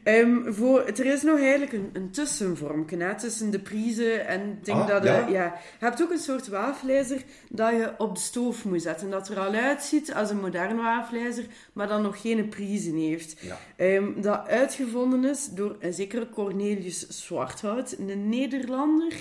Ehm, 0.03 0.51
voor, 0.53 0.85
er 0.85 1.05
is 1.05 1.21
nog 1.21 1.39
eigenlijk 1.39 1.73
een, 1.73 1.89
een 1.93 2.11
tussenvormje 2.11 2.97
hè, 2.97 3.15
tussen 3.15 3.51
de 3.51 3.59
priezen 3.59 4.27
en 4.27 4.41
ik 4.41 4.65
denk 4.65 4.77
Ah, 4.77 4.87
dat 4.87 5.03
ja? 5.03 5.25
je, 5.27 5.31
ja, 5.31 5.43
je 5.79 5.85
hebt 5.85 6.01
ook 6.01 6.11
een 6.11 6.17
soort 6.17 6.47
wafelijzer 6.47 7.21
dat 7.49 7.71
je 7.71 7.91
op 7.97 8.15
de 8.15 8.21
stoof 8.21 8.65
moet 8.65 8.81
zetten. 8.81 9.09
Dat 9.09 9.29
er 9.29 9.39
al 9.39 9.53
uitziet 9.53 10.13
als 10.13 10.29
een 10.29 10.39
modern 10.39 10.77
wafelijzer, 10.77 11.43
maar 11.73 11.87
dan 11.87 12.01
nog 12.01 12.21
geen 12.21 12.49
priezen 12.49 12.95
heeft. 12.97 13.35
Ja. 13.41 13.57
Ehm, 13.75 14.21
dat 14.21 14.47
uitgevonden 14.47 15.25
is 15.25 15.47
door 15.47 15.75
een 15.79 15.93
zekere 15.93 16.28
Cornelius 16.29 17.07
Zwarthout, 17.07 17.95
een 17.99 18.29
Nederlander, 18.29 19.13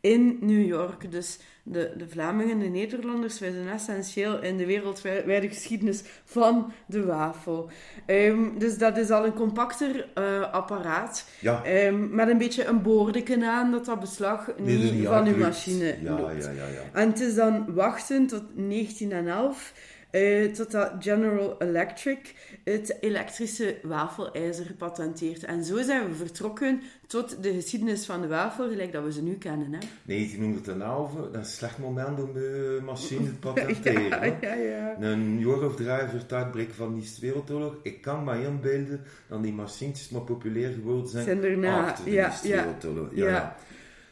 in 0.00 0.38
New 0.40 0.66
York. 0.66 1.10
Dus 1.10 1.38
de, 1.62 1.92
de 1.96 2.08
Vlamingen, 2.08 2.58
de 2.58 2.66
Nederlanders, 2.66 3.38
wij 3.38 3.50
zijn 3.50 3.68
essentieel 3.68 4.42
in 4.42 4.56
de 4.56 4.66
wereldwijde 4.66 5.48
geschiedenis 5.48 6.02
van 6.24 6.72
de 6.86 7.04
wafel. 7.04 7.70
Ehm, 8.06 8.58
dus 8.58 8.78
dat 8.78 8.96
is 8.96 9.10
al 9.10 9.24
een 9.24 9.34
compacter 9.34 10.08
uh, 10.18 10.52
apparaat. 10.52 11.28
Ja. 11.40 11.64
Ehm, 11.64 12.14
met 12.14 12.28
een 12.28 12.38
beetje 12.38 12.64
een 12.64 12.82
boordeken 12.82 13.44
aan 13.44 13.70
dat 13.70 13.84
dat 13.84 14.00
beslag 14.00 14.50
niet, 14.58 15.06
van 15.06 15.26
uw 15.26 15.36
machine 15.36 15.96
Ja, 16.02 16.10
loopt. 16.20 16.44
ja, 16.44 16.50
ja, 16.50 16.66
ja. 16.66 16.82
En 16.92 17.08
het 17.08 17.20
is 17.20 17.34
dan 17.34 17.74
wachten 17.74 18.26
tot 18.26 18.42
1911, 18.54 19.72
eh, 20.14 20.52
totdat 20.52 20.92
General 20.98 21.54
Electric 21.58 22.34
het 22.64 22.96
elektrische 23.00 23.78
wafelijzer 23.82 24.72
patenteert. 24.72 25.44
En 25.44 25.64
zo 25.64 25.82
zijn 25.82 26.08
we 26.08 26.14
vertrokken 26.14 26.82
tot 27.06 27.42
de 27.42 27.52
geschiedenis 27.54 28.06
van 28.06 28.20
de 28.20 28.26
wafel, 28.26 28.68
gelijk 28.68 28.92
dat 28.92 29.04
we 29.04 29.12
ze 29.12 29.22
nu 29.22 29.34
kennen. 29.34 29.72
Hè? 29.72 29.78
1911, 30.04 31.14
dat 31.14 31.28
is 31.30 31.36
een 31.38 31.44
slecht 31.44 31.78
moment 31.78 32.20
om 32.22 32.32
de 32.32 32.80
machine 32.84 33.24
te 33.24 33.32
patenteren. 33.52 34.38
Ja, 34.40 34.54
ja, 34.54 34.54
ja. 34.54 34.96
Een 35.00 35.38
jaar 35.38 35.62
of 35.62 35.76
drie 35.76 35.88
voor 35.88 36.18
het 36.18 36.32
uitbreken 36.32 36.74
van 36.74 36.94
de 36.94 37.00
Eerste 37.00 37.20
Wereldoorlog. 37.20 37.74
Ik 37.82 38.00
kan 38.00 38.24
me 38.24 38.44
inbeelden 38.44 39.04
dat 39.28 39.42
die 39.42 39.52
machines 39.52 40.08
maar 40.08 40.22
populair 40.22 40.72
geworden 40.72 41.08
zijn, 41.08 41.24
Zijn 41.24 41.40
daarna, 41.40 41.86
achter 41.86 42.04
de 42.04 42.10
ja. 42.10 42.32
Wereldoorlog. 42.42 43.08
Ja, 43.14 43.24
Ja. 43.24 43.30
ja. 43.30 43.56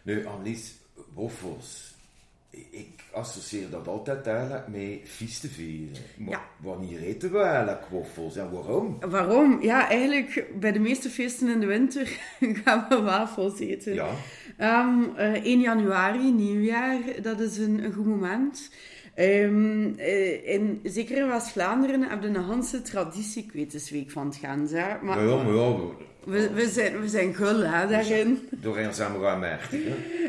Nu, 0.02 0.26
Annelies, 0.26 0.74
waffels. 1.14 1.94
Ik 2.50 3.01
associeer 3.12 3.70
dat 3.70 3.88
altijd 3.88 4.26
eigenlijk 4.26 4.68
met 4.68 4.98
vies 5.04 5.38
te 5.38 5.48
vieren. 5.48 5.96
Maar 6.18 6.28
Ja. 6.30 6.42
wanneer 6.62 7.02
eten 7.02 7.32
we 7.32 7.38
eigenlijk 7.38 7.86
waffels 7.90 8.36
en 8.36 8.50
waarom? 8.50 8.96
Waarom? 9.00 9.62
Ja, 9.62 9.88
eigenlijk 9.88 10.46
bij 10.60 10.72
de 10.72 10.78
meeste 10.78 11.08
feesten 11.10 11.48
in 11.48 11.60
de 11.60 11.66
winter 11.66 12.06
gaan 12.64 12.86
we 12.88 13.00
wafels 13.00 13.58
eten. 13.58 13.94
Ja, 13.94 14.08
Ehm, 14.56 15.02
eh, 15.16 15.44
1 15.44 15.60
januari, 15.60 16.32
nieuwjaar, 16.32 16.98
dat 17.22 17.40
is 17.40 17.58
een, 17.58 17.84
een 17.84 17.92
goed 17.92 18.06
moment. 18.06 18.70
Ehm, 19.14 19.92
eh, 19.96 20.48
in, 20.54 20.80
zeker 20.82 21.16
in 21.16 21.28
West-Vlaanderen 21.28 22.02
hebben 22.08 22.32
we 22.32 22.38
een 22.38 22.44
Hanse 22.44 22.82
traditie. 22.82 23.42
Ik 23.44 23.52
weet 23.52 23.72
het 23.72 23.82
is 23.82 23.90
week 23.90 24.10
van 24.10 24.26
het 24.26 24.36
Gens, 24.36 24.70
hè. 24.70 24.76
Maar 25.02 25.24
ja, 25.24 25.36
maar 25.42 25.54
ja, 25.54 25.76
we- 25.76 25.92
we, 26.24 26.50
we, 26.52 26.68
zijn, 26.68 27.00
we 27.00 27.08
zijn 27.08 27.34
gul, 27.34 27.60
hè, 27.60 27.86
daarin. 27.88 28.48
doorheen 28.50 28.94
zijn 28.94 29.12
we 29.18 29.24
gaan 29.24 29.38
merken. 29.40 29.80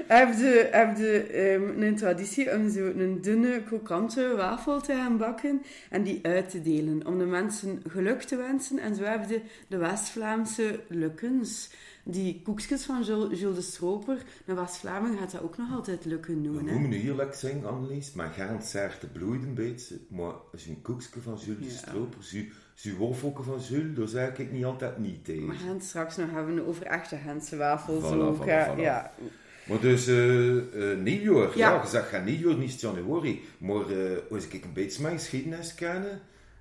Heb 0.07 0.33
je, 0.37 0.67
heb 0.71 0.97
je 0.97 1.23
ehm, 1.23 1.81
een 1.81 1.95
traditie 1.95 2.51
om 2.55 2.69
zo 2.69 2.79
een 2.97 3.21
dunne, 3.21 3.61
krokante 3.65 4.33
wafel 4.35 4.81
te 4.81 4.93
gaan 4.93 5.17
bakken 5.17 5.61
en 5.89 6.03
die 6.03 6.19
uit 6.21 6.49
te 6.49 6.61
delen. 6.61 7.07
Om 7.07 7.17
de 7.17 7.25
mensen 7.25 7.81
geluk 7.87 8.21
te 8.21 8.35
wensen. 8.35 8.79
En 8.79 8.95
zo 8.95 9.03
hebben 9.03 9.27
je 9.29 9.41
de 9.67 9.77
West-Vlaamse 9.77 10.79
lukkens. 10.87 11.69
Die 12.05 12.41
koekjes 12.43 12.83
van 12.83 13.03
Jules, 13.03 13.39
Jules 13.39 13.55
de 13.55 13.61
Stroper. 13.61 14.23
Een 14.45 14.55
West-Vlaming 14.55 15.19
gaat 15.19 15.31
dat 15.31 15.41
ook 15.41 15.57
nog 15.57 15.71
altijd 15.71 16.05
lukken 16.05 16.33
We 16.35 16.39
noemen. 16.47 16.65
Hè? 16.67 16.71
moeten 16.79 16.89
nu 16.99 17.01
eerlijk 17.05 17.33
zijn, 17.33 17.65
Annelies, 17.65 18.13
maar 18.13 18.29
gaan 18.29 18.61
de 18.99 19.07
bloeiden 19.07 19.47
een 19.47 19.53
beetje. 19.53 19.99
Maar 20.09 20.33
zijn 20.53 20.81
koekje 20.81 21.21
van 21.21 21.37
Jules 21.45 21.59
de 21.67 21.73
Ja. 21.73 21.77
Stroper, 21.77 22.23
zijn- 22.23 22.51
zijn 22.73 22.97
waffelke 22.97 23.43
van 23.43 23.59
Jules, 23.69 23.95
daar 23.97 24.07
zeg 24.07 24.37
ik 24.37 24.51
niet 24.51 24.65
altijd 24.65 24.97
niet 24.97 25.25
tegen. 25.25 25.47
We 25.47 25.53
gaan 25.55 25.73
het 25.73 25.83
straks 25.83 26.17
nog 26.17 26.31
hebben 26.31 26.67
over 26.67 26.85
echte 26.85 27.15
Gentse 27.17 27.57
wafels 27.57 28.03
Voilà, 28.03 28.17
ook. 28.17 28.35
voilà, 28.43 28.45
hè. 28.45 28.75
voilà. 28.75 28.79
Ja. 28.79 29.11
Maar 29.67 29.79
dus, 29.79 30.07
eh 30.07 30.91
eh 30.91 30.99
nieuwjaar, 30.99 31.57
ja. 31.57 31.73
Ja. 31.73 31.81
je 31.81 31.87
zegt 31.89 32.07
geen 32.07 32.23
nieuwjaar, 32.23 32.57
niet 32.57 32.81
januari. 32.81 33.41
Maar 33.57 33.89
eh, 33.89 34.17
als 34.31 34.47
ik 34.47 34.63
een 34.63 34.73
beetje 34.73 35.01
mijn 35.01 35.17
geschiedenis 35.19 35.75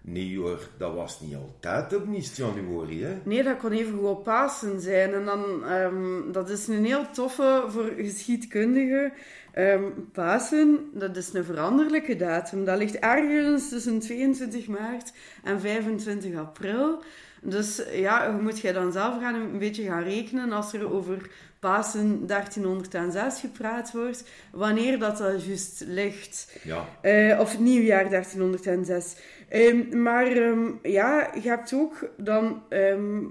ken, 0.05 0.13
nieuwjaar, 0.13 0.59
dat 0.79 0.95
was 0.95 1.21
niet 1.21 1.37
altijd 1.37 1.95
op 1.95 2.07
niet 2.07 2.37
januari, 2.37 3.05
hè. 3.05 3.17
Nee, 3.25 3.43
dat 3.43 3.57
kon 3.57 3.73
even 3.73 3.93
gewoon 3.93 4.23
Pasen 4.23 4.81
zijn. 4.81 5.15
En 5.15 5.25
dan, 5.25 5.65
ehm, 5.65 6.33
dat 6.33 6.51
is 6.51 6.69
een 6.69 6.85
heel 6.85 7.11
toffe 7.11 7.65
voor 7.69 7.93
geschiedkundigen. 7.97 9.13
Ehm, 9.53 9.83
Pasen, 10.13 10.91
dat 10.95 11.17
is 11.17 11.33
een 11.33 11.45
veranderlijke 11.45 12.17
datum. 12.17 12.65
Dat 12.65 12.79
ligt 12.79 12.99
ergens 12.99 13.69
tussen 13.69 13.99
22 13.99 14.67
maart 14.67 15.13
en 15.45 15.61
25 15.61 16.37
april. 16.37 17.03
Dus 17.43 17.83
ja, 17.93 18.25
je 18.25 18.43
moet 18.43 18.61
jij 18.61 18.73
dan 18.73 18.93
zelf 18.93 19.21
gaan 19.21 19.35
een 19.35 19.59
beetje 19.59 19.85
gaan 19.85 20.03
rekenen 20.03 20.53
als 20.53 20.73
er 20.73 20.93
over 20.93 21.31
Pasen 21.63 22.27
1306 22.27 23.41
gepraat 23.41 23.93
wordt, 23.93 24.25
wanneer 24.53 24.99
dat 24.99 25.19
dat 25.19 25.45
juist 25.45 25.85
ligt. 25.87 26.59
Ja, 26.63 26.85
Eh, 27.01 27.41
of 27.41 27.59
nieuwjaar 27.59 28.11
1306. 28.11 29.17
Ehm, 29.49 30.03
maar 30.03 30.27
ehm, 30.27 30.71
ja, 30.83 31.31
je 31.35 31.49
hebt 31.49 31.75
ook 31.75 32.09
dan 32.17 32.63
ehm, 32.69 33.25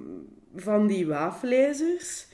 van 0.55 0.87
die 0.87 1.07
wafelijzers 1.07 2.27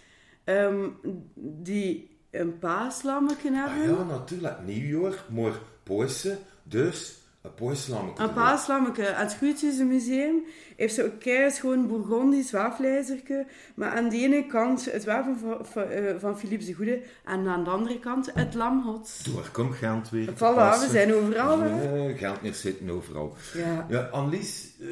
ehm, 0.44 0.90
die 1.36 2.18
een 2.32 2.60
paaslammetje 2.60 3.50
ah, 3.50 3.56
hebben. 3.56 3.98
ja, 3.98 4.04
natuurlijk, 4.04 4.58
nieuwjaar, 4.66 5.24
maar 5.30 5.60
Poessen, 5.84 6.38
dus 6.64 7.18
een 7.48 7.54
Poesslammetje. 7.54 8.24
Een 8.24 8.34
paaslammetje. 8.34 9.16
Aan 9.16 9.28
het 9.28 9.86
Museum 9.88 10.44
heeft 10.76 10.94
zo'n 10.96 11.18
kei 11.18 11.52
schoon 11.52 11.88
Bourgondisch 11.88 12.52
wafelijzerke. 12.52 13.46
Maar 13.76 13.92
aan 13.92 14.10
de 14.10 14.18
ene 14.18 14.46
kant 14.46 14.92
het 14.92 15.06
wapen 15.06 15.38
van, 15.40 15.66
van, 15.66 15.84
eh, 15.84 16.16
van 16.20 16.40
Philippe 16.40 16.66
de 16.66 16.74
Goede. 16.74 17.02
En 17.26 17.48
aan 17.48 17.64
de 17.64 17.70
andere 17.70 18.00
kant 18.00 18.32
het 18.34 18.54
lamhot. 18.54 19.26
Door, 19.26 19.50
kom 19.52 19.72
Gent 19.72 20.10
weer. 20.10 20.34
Voilà, 20.34 20.80
we 20.80 20.88
zijn 20.92 21.14
overal. 21.14 21.64
Ja, 21.64 22.16
Gent 22.16 22.42
meer 22.42 22.54
zitten 22.54 22.90
overal. 22.90 23.36
Ja. 23.54 23.86
Ja, 23.90 24.02
Annelies, 24.02 24.72
eh, 24.80 24.88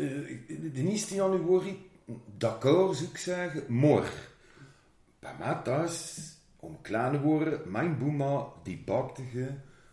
de 0.47 0.81
1 0.83 1.15
januari, 1.15 1.89
d'accord 2.37 2.97
zou 2.97 3.09
ik 3.09 3.17
zeggen, 3.17 3.63
morgen. 3.67 4.33
Bij 5.19 5.35
mij 5.39 5.59
thuis, 5.63 6.19
om 6.59 6.77
klein 6.81 7.11
te 7.11 7.19
worden, 7.19 7.61
mijn 7.65 7.97
boema 7.97 8.45
die 8.63 8.81
bakte 8.85 9.21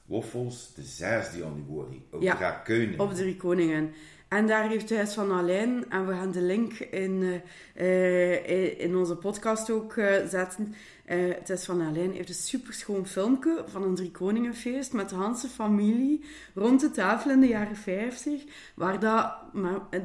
ge 0.06 0.12
waffels 0.12 0.74
de 0.74 0.82
6 0.82 1.30
januari 1.34 2.06
op 2.10 2.22
Ja, 2.22 2.50
Keunen. 2.50 3.00
Op 3.00 3.14
Drie 3.14 3.36
Koningen. 3.36 3.92
En 4.32 4.46
daar 4.46 4.68
heeft 4.68 4.94
Huis 4.94 5.14
van 5.14 5.32
Alijn, 5.32 5.90
en 5.90 6.06
we 6.06 6.12
gaan 6.12 6.32
de 6.32 6.40
link 6.40 6.72
in, 6.72 7.42
eh, 7.74 8.32
eh, 8.34 8.80
in 8.80 8.96
onze 8.96 9.16
podcast 9.16 9.70
ook 9.70 9.96
eh, 9.96 10.26
zetten. 10.28 10.74
Het 11.04 11.48
Huis 11.48 11.64
van 11.64 11.82
Alijn 11.82 12.12
heeft 12.12 12.28
een 12.28 12.34
superschoon 12.34 13.06
filmpje 13.06 13.64
van 13.66 13.82
een 13.82 13.94
Drie 13.94 14.10
Koningenfeest 14.10 14.92
met 14.92 15.08
de 15.08 15.14
Hanse 15.14 15.48
familie 15.48 16.24
rond 16.54 16.80
de 16.80 16.90
tafel 16.90 17.30
in 17.30 17.40
de 17.40 17.46
jaren 17.46 17.76
50, 17.76 18.42
waar 18.74 19.00
dat, 19.00 19.34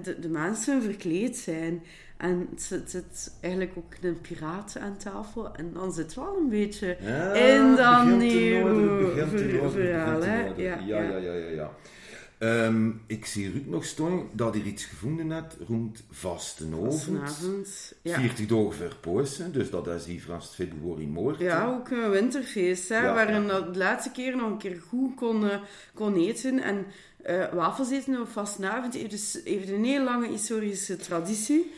de, 0.03 0.19
de 0.19 0.29
mensen 0.29 0.81
verkleed 0.81 1.37
zijn. 1.37 1.83
En 2.17 2.47
het 2.51 2.61
zit, 2.61 2.89
zit 2.91 3.33
eigenlijk 3.41 3.73
ook 3.77 3.93
een 4.01 4.21
piraat 4.21 4.77
aan 4.79 4.97
tafel. 4.97 5.55
En 5.55 5.71
dan 5.73 5.93
zit 5.93 6.13
wel 6.13 6.37
een 6.37 6.49
beetje 6.49 6.97
Ja, 7.01 7.33
in 7.33 7.75
te 7.75 8.13
nieuwe 8.15 9.13
ver- 9.27 9.71
verhaal. 9.71 10.23
Ja, 10.23 10.53
Ja, 10.55 10.79
ja. 10.85 11.01
ja, 11.01 11.17
ja, 11.17 11.33
ja. 11.33 11.71
Ehm, 12.37 12.89
ik 13.07 13.25
zie 13.25 13.51
Ruud 13.51 13.65
nog 13.65 13.85
staan 13.85 14.29
dat 14.33 14.53
hij 14.53 14.63
iets 14.63 14.85
gevonden 14.85 15.31
heeft 15.31 15.57
rond 15.67 16.03
vastenavond. 16.11 16.93
Vastenavond, 16.93 17.93
ja. 18.01 18.19
40 18.19 18.45
dagen 18.45 18.99
Poessen, 19.01 19.51
dus 19.51 19.69
dat 19.69 19.87
is 19.87 20.05
hier 20.05 20.21
van 20.21 20.43
februari 20.43 21.07
morgen. 21.07 21.45
Ja, 21.45 21.65
ook 21.67 21.89
een 21.89 22.09
winterfeest, 22.09 22.89
hè, 22.89 22.99
Ja, 23.01 23.13
waarin 23.13 23.41
ja. 23.41 23.47
dat 23.47 23.73
de 23.73 23.79
laatste 23.79 24.11
keer 24.11 24.35
nog 24.35 24.49
een 24.51 24.57
keer 24.57 24.81
goed 24.89 25.15
kon, 25.15 25.49
kon 25.93 26.15
eten. 26.15 26.59
En 26.63 26.85
eh, 27.23 27.53
wafels 27.53 27.91
eten 27.91 28.21
op 28.21 28.29
vastenavond 28.29 28.93
heeft, 28.93 29.09
dus, 29.09 29.39
heeft 29.43 29.69
een 29.69 29.85
heel 29.85 30.03
lange 30.03 30.27
historische 30.27 30.95
traditie. 30.95 31.71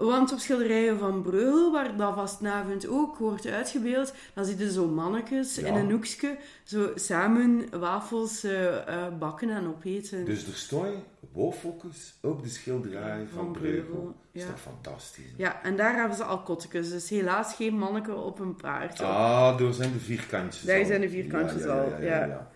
Want 0.00 0.32
op 0.32 0.38
schilderijen 0.38 0.98
van 0.98 1.22
Breugel, 1.22 1.72
waar 1.72 1.96
dat 1.96 2.14
vastenavond 2.14 2.88
ook 2.88 3.16
wordt 3.16 3.46
uitgebeeld, 3.46 4.14
dan 4.34 4.44
zie 4.44 4.58
je 4.58 4.72
zo 4.72 4.86
mannetjes 4.86 5.54
Ja. 5.54 5.66
in 5.66 5.74
een 5.74 5.90
hoekje 5.90 6.36
zo 6.64 6.92
samen 6.94 7.78
wafels 7.78 8.44
eh, 8.44 8.88
eh, 9.06 9.18
bakken 9.18 9.50
en 9.50 9.66
opeten. 9.66 10.24
Dus 10.24 10.46
er 10.46 10.54
staan 10.54 10.92
waffeltjes 11.32 12.14
op 12.22 12.42
de 12.42 12.48
schilderij 12.48 13.26
van, 13.32 13.44
Van 13.44 13.52
Breugel. 13.52 13.82
Breugel, 13.82 14.04
Dat 14.32 14.42
is 14.42 14.44
toch 14.44 14.60
fantastisch? 14.60 15.24
hè? 15.24 15.32
Ja, 15.42 15.62
en 15.62 15.76
daar 15.76 15.94
hebben 15.96 16.16
ze 16.16 16.24
al 16.24 16.42
kottekes, 16.42 16.90
dus 16.90 17.08
helaas 17.08 17.54
geen 17.54 17.78
manneke 17.78 18.14
op 18.14 18.38
een 18.38 18.56
paard. 18.56 19.00
Ah, 19.00 19.58
daar 19.58 19.72
zijn 19.72 19.92
de 19.92 19.98
vierkantjes 20.00 20.64
Daar 20.64 20.78
al. 20.80 20.84
zijn 20.86 21.00
de 21.00 21.08
vierkantjes 21.08 21.64
al, 21.66 22.02
ja. 22.02 22.50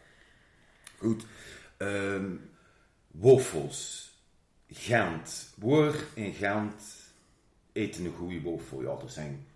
Goed. 0.98 1.24
Ehm 1.76 2.24
wafels. 3.10 4.12
Gent. 4.68 5.54
Waar 5.58 5.94
in 6.14 6.32
Gent 6.32 6.72
eten 7.74 8.04
een 8.04 8.12
goede 8.12 8.42
wafel? 8.50 8.82
Ja, 8.82 8.90
er 9.02 9.10
zijn, 9.10 9.46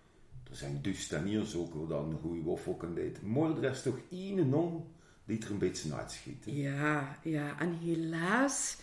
er 0.49 0.55
zijn 0.55 0.79
dustaniers 0.81 1.55
ook 1.55 1.73
wel 1.73 1.87
dat 1.87 2.03
een 2.03 2.17
goede 2.21 2.43
wafel 2.43 2.75
kan 2.75 2.97
eten. 2.97 3.31
Maar 3.31 3.57
er 3.63 3.71
is 3.71 3.81
toch 3.81 3.97
één 4.11 4.49
non 4.49 4.83
die 5.25 5.43
er 5.43 5.51
een 5.51 5.57
beetje 5.57 5.93
uitschiet. 5.93 6.45
hè? 6.45 6.51
Ja, 6.51 7.17
ja, 7.23 7.59
en 7.59 7.77
helaas 7.83 8.77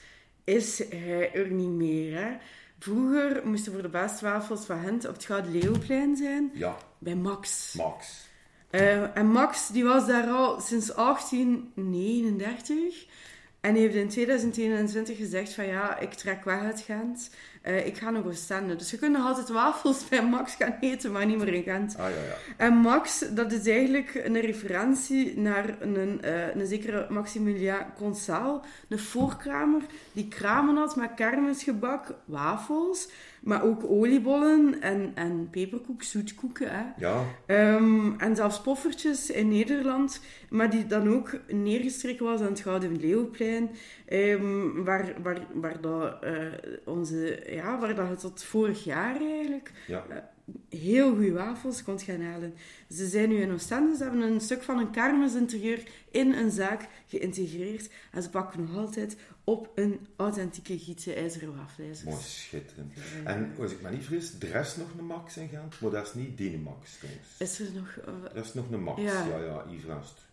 is 0.44 0.78
hij 0.88 1.32
er 1.32 1.50
niet 1.50 1.68
meer. 1.70 2.20
Hè. 2.20 2.36
Vroeger 2.78 3.46
moesten 3.46 3.72
voor 3.72 3.82
de 3.82 3.88
baaswafels 3.88 4.64
van 4.64 4.80
Gent 4.82 5.06
op 5.08 5.14
het 5.14 5.24
Gouden 5.24 5.52
Leeuwplein 5.52 6.16
zijn, 6.16 6.50
Ja, 6.54 6.76
bij 6.98 7.16
Max. 7.16 7.74
Max. 7.76 8.24
Eh, 8.70 9.16
en 9.16 9.26
Max 9.26 9.68
die 9.68 9.84
was 9.84 10.06
daar 10.06 10.26
al 10.28 10.60
sinds 10.60 10.94
1839 10.94 13.06
en 13.60 13.74
heeft 13.74 13.94
in 13.94 14.08
2021 14.08 15.16
gezegd 15.16 15.52
van 15.52 15.66
ja, 15.66 15.98
ik 15.98 16.12
trek 16.12 16.44
weg 16.44 16.60
uit 16.60 16.80
Gent. 16.80 17.30
Eh, 17.66 17.86
ik 17.86 17.96
ga 17.96 18.10
naar 18.10 18.26
Oostende. 18.26 18.76
Dus 18.76 18.90
je 18.90 18.98
kunt 18.98 19.12
nog 19.12 19.26
altijd 19.26 19.48
wafels 19.48 20.08
bij 20.08 20.22
Max 20.26 20.54
gaan 20.54 20.76
eten, 20.80 21.12
maar 21.12 21.26
niet 21.26 21.38
meer 21.38 21.54
in 21.54 21.62
Gent. 21.62 21.96
Ah 21.98 22.10
ja, 22.10 22.16
ja. 22.16 22.54
En 22.56 22.74
Max, 22.74 23.24
dat 23.34 23.52
is 23.52 23.66
eigenlijk 23.66 24.20
een 24.24 24.40
referentie 24.40 25.38
naar 25.38 25.76
een, 25.80 26.22
eh, 26.22 26.54
een 26.54 26.66
zekere 26.66 27.06
Maximilien 27.08 27.74
Consal, 27.96 28.64
een 28.88 28.98
voorkramer, 28.98 29.82
die 30.12 30.28
kramen 30.28 30.76
had 30.76 30.96
met 30.96 31.14
kermisgebak, 31.14 32.14
wafels, 32.24 33.08
maar 33.40 33.62
ook 33.62 33.84
oliebollen 33.84 34.80
en, 34.80 35.12
en 35.14 35.48
peperkoek, 35.50 36.02
zoetkoeken. 36.02 36.68
Hè. 36.70 36.82
Ja, 36.96 37.24
Ehm, 37.46 38.12
en 38.18 38.36
zelfs 38.36 38.60
poffertjes 38.60 39.30
in 39.30 39.48
Nederland, 39.48 40.20
maar 40.50 40.70
die 40.70 40.86
dan 40.86 41.08
ook 41.08 41.38
neergestreken 41.48 42.24
was 42.24 42.40
aan 42.40 42.46
het 42.46 42.60
Gouden 42.60 43.00
Leeuwplein, 43.00 43.70
ehm, 44.06 44.82
waar, 44.84 45.22
waar, 45.22 45.46
waar, 45.54 45.80
dat, 45.80 46.22
eh, 46.22 46.46
onze, 46.84 47.46
ja, 47.50 47.78
waar 47.78 47.94
dat 47.94 48.08
je 48.08 48.16
tot 48.16 48.42
vorig 48.42 48.84
jaar 48.84 49.20
eigenlijk 49.20 49.72
ja. 49.86 50.30
heel 50.68 51.14
goede 51.14 51.32
wafels 51.32 51.82
kon 51.82 51.98
gaan 51.98 52.20
halen. 52.20 52.54
Ze 52.90 53.06
zijn 53.06 53.28
nu 53.28 53.36
in 53.36 53.52
Oostende, 53.52 53.96
ze 53.96 54.02
hebben 54.02 54.20
een 54.20 54.40
stuk 54.40 54.62
van 54.62 54.78
een 54.78 54.90
kermisinterieur 54.90 55.82
in 56.10 56.32
een 56.32 56.50
zaak 56.50 56.88
geïntegreerd 57.06 57.88
en 58.10 58.22
ze 58.22 58.30
bakken 58.30 58.60
nog 58.60 58.76
altijd 58.76 59.16
op 59.44 59.70
een 59.74 60.06
authentieke 60.16 60.78
Gietse 60.78 61.14
ijzeren 61.14 61.56
wafelijzer. 61.56 62.08
Mooi, 62.08 62.22
schitterend. 62.22 62.92
En 63.24 63.52
als 63.60 63.72
ik 63.72 63.82
me 63.82 63.90
niet 63.90 64.04
vergis, 64.04 64.34
er 64.38 64.54
is 64.54 64.76
nog 64.76 64.88
een 64.98 65.04
Max 65.04 65.36
in 65.36 65.48
Gent, 65.48 65.80
maar 65.80 65.90
dat 65.90 66.06
is 66.06 66.14
niet 66.14 66.36
die 66.38 66.58
Max 66.58 66.96
trouwens. 66.98 67.26
Is 67.38 67.60
er 67.60 67.72
nog 67.74 67.96
uh, 68.08 68.34
Dat 68.34 68.44
is 68.44 68.54
nog 68.54 68.70
een 68.70 68.82
Max, 68.82 69.02
Ja. 69.02 69.26
ja, 69.26 69.38
ja, 69.38 69.64
Yvranst. 69.70 70.26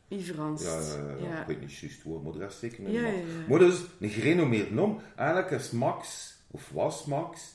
Ja, 0.64 0.80
ja, 0.80 1.28
ja, 1.28 1.42
ik 1.42 1.48
weet 1.48 1.62
niet 1.62 1.74
juist 1.74 2.04
woord, 2.04 2.24
maar 2.24 2.48
is 2.48 2.60
zeker 2.60 2.86
een 2.86 2.92
Ja. 2.92 3.12
Maar 3.50 3.60
dus, 3.60 3.84
een 4.00 4.10
gerenommeerd 4.10 4.72
nom. 4.72 5.00
Eigenlijk 5.16 5.52
is 5.52 5.72
Max, 5.72 6.34
of 6.52 6.70
was 6.74 7.06
Max, 7.06 7.54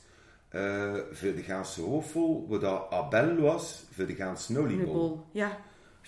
eh, 0.48 0.94
voor 1.12 1.34
de 1.34 1.42
Gaanse 1.42 1.90
wafel, 1.90 2.46
wat 2.48 2.60
dat 2.60 2.90
Abel 2.90 3.36
was 3.36 3.84
voor 3.90 4.06
de 4.06 4.14
Gaanse 4.14 4.52
nolibol. 4.52 4.92
bol. 4.92 5.24
Ja, 5.32 5.58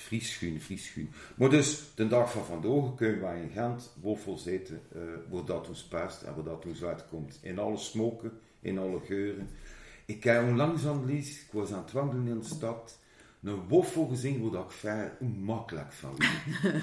Frieschuun, 0.00 0.60
Frieschuun. 0.60 1.10
Maar 1.36 1.50
dus, 1.50 1.82
de 1.94 2.08
dag 2.08 2.32
van 2.32 2.44
vandaag 2.44 2.94
kunnen 2.94 3.20
wij 3.20 3.40
in 3.40 3.50
Gent 3.50 3.90
eten, 4.46 4.80
eh 4.92 5.00
waar 5.30 5.44
dat 5.44 5.68
ons 5.68 5.82
past 5.82 6.22
en 6.22 6.34
waar 6.34 6.44
dat 6.44 6.66
ons 6.66 6.84
uitkomt. 6.84 7.38
In 7.42 7.58
alle 7.58 7.76
smoken, 7.76 8.32
in 8.60 8.78
alle 8.78 9.00
geuren. 9.00 9.48
Ik 10.04 10.24
heb 10.24 10.42
onlangs 10.42 10.86
aan 10.86 11.04
Lies, 11.04 11.40
ik 11.40 11.52
was 11.52 11.72
aan 11.72 11.82
het 11.82 11.92
wandelen 11.92 12.26
in 12.26 12.38
de 12.38 12.44
stad, 12.44 12.98
een 13.42 13.68
wafel 13.68 14.06
gezien 14.06 14.50
dat 14.50 14.64
ik 14.64 14.70
vrij 14.70 15.12
onmakkelijk 15.20 15.92
van 15.92 16.16